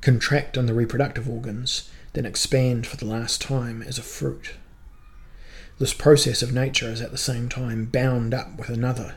[0.00, 4.54] contract in the reproductive organs, then expand for the last time as a fruit.
[5.78, 9.16] This process of nature is at the same time bound up with another,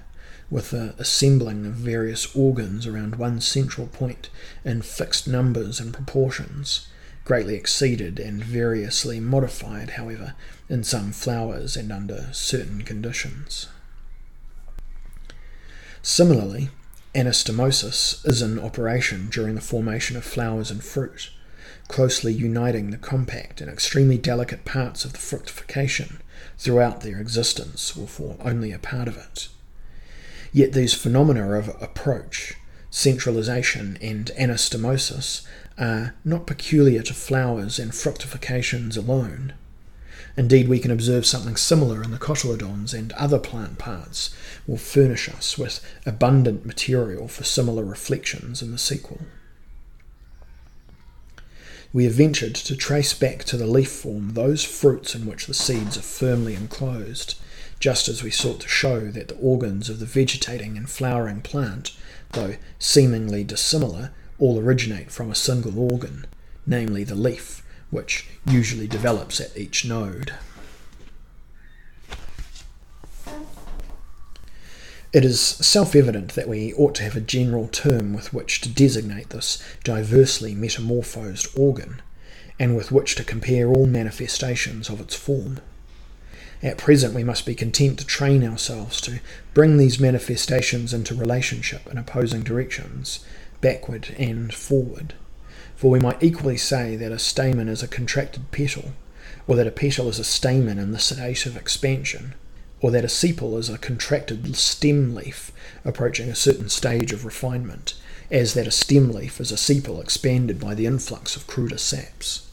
[0.49, 4.29] with the assembling of various organs around one central point
[4.63, 6.87] in fixed numbers and proportions,
[7.25, 10.35] greatly exceeded and variously modified, however,
[10.69, 13.67] in some flowers and under certain conditions.
[16.07, 16.69] Similarly,
[17.15, 21.31] anastomosis is in operation during the formation of flowers and fruit,
[21.87, 26.21] closely uniting the compact and extremely delicate parts of the fructification
[26.59, 29.47] throughout their existence or for only a part of it.
[30.53, 32.53] Yet these phenomena of approach,
[32.91, 35.41] centralization, and anastomosis
[35.75, 39.53] are not peculiar to flowers and fructifications alone.
[40.37, 44.35] Indeed, we can observe something similar in the cotyledons and other plant parts
[44.67, 49.21] will furnish us with abundant material for similar reflections in the sequel.
[51.93, 55.53] We have ventured to trace back to the leaf form those fruits in which the
[55.53, 57.35] seeds are firmly enclosed,
[57.79, 61.95] just as we sought to show that the organs of the vegetating and flowering plant,
[62.33, 66.25] though seemingly dissimilar, all originate from a single organ,
[66.67, 67.64] namely the leaf,
[67.95, 70.33] which usually develops at each node.
[75.13, 78.69] It is self evident that we ought to have a general term with which to
[78.69, 82.01] designate this diversely metamorphosed organ,
[82.59, 85.61] and with which to compare all manifestations of its form.
[86.61, 89.21] At present, we must be content to train ourselves to
[89.53, 93.23] bring these manifestations into relationship in opposing directions,
[93.61, 95.13] backward and forward.
[95.75, 98.93] For we might equally say that a stamen is a contracted petal,
[99.47, 102.33] or that a petal is a stamen in the state of expansion,
[102.81, 105.51] or that a sepal is a contracted stem leaf
[105.83, 107.93] approaching a certain stage of refinement,
[108.31, 112.47] as that a stem leaf is a sepal expanded by the influx of cruder saps.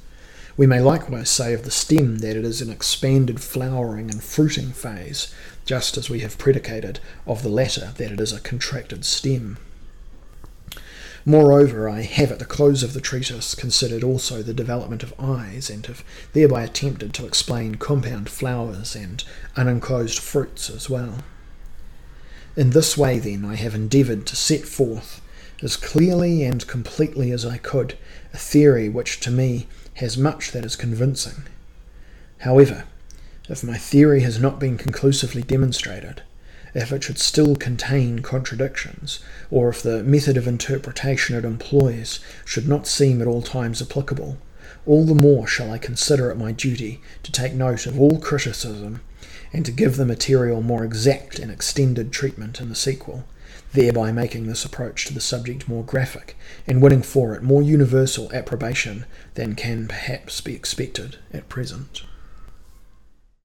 [0.57, 4.73] We may likewise say of the stem that it is an expanded flowering and fruiting
[4.73, 5.33] phase,
[5.65, 9.59] just as we have predicated of the latter that it is a contracted stem.
[11.25, 15.71] Moreover, I have at the close of the treatise considered also the development of eyes,
[15.71, 19.23] and have thereby attempted to explain compound flowers and
[19.55, 21.19] unenclosed fruits as well.
[22.57, 25.21] In this way, then, I have endeavoured to set forth,
[25.63, 27.97] as clearly and completely as I could,
[28.35, 31.45] a theory which to me has much that is convincing.
[32.39, 32.85] However,
[33.49, 36.23] if my theory has not been conclusively demonstrated,
[36.75, 39.21] if it should still contain contradictions,
[39.51, 44.39] or if the method of interpretation it employs should not seem at all times applicable,
[44.87, 49.01] all the more shall I consider it my duty to take note of all criticism
[49.53, 53.25] and to give the material more exact and extended treatment in the sequel,
[53.73, 56.37] thereby making this approach to the subject more graphic
[56.67, 59.05] and winning for it more universal approbation
[59.35, 62.03] than can perhaps be expected at present.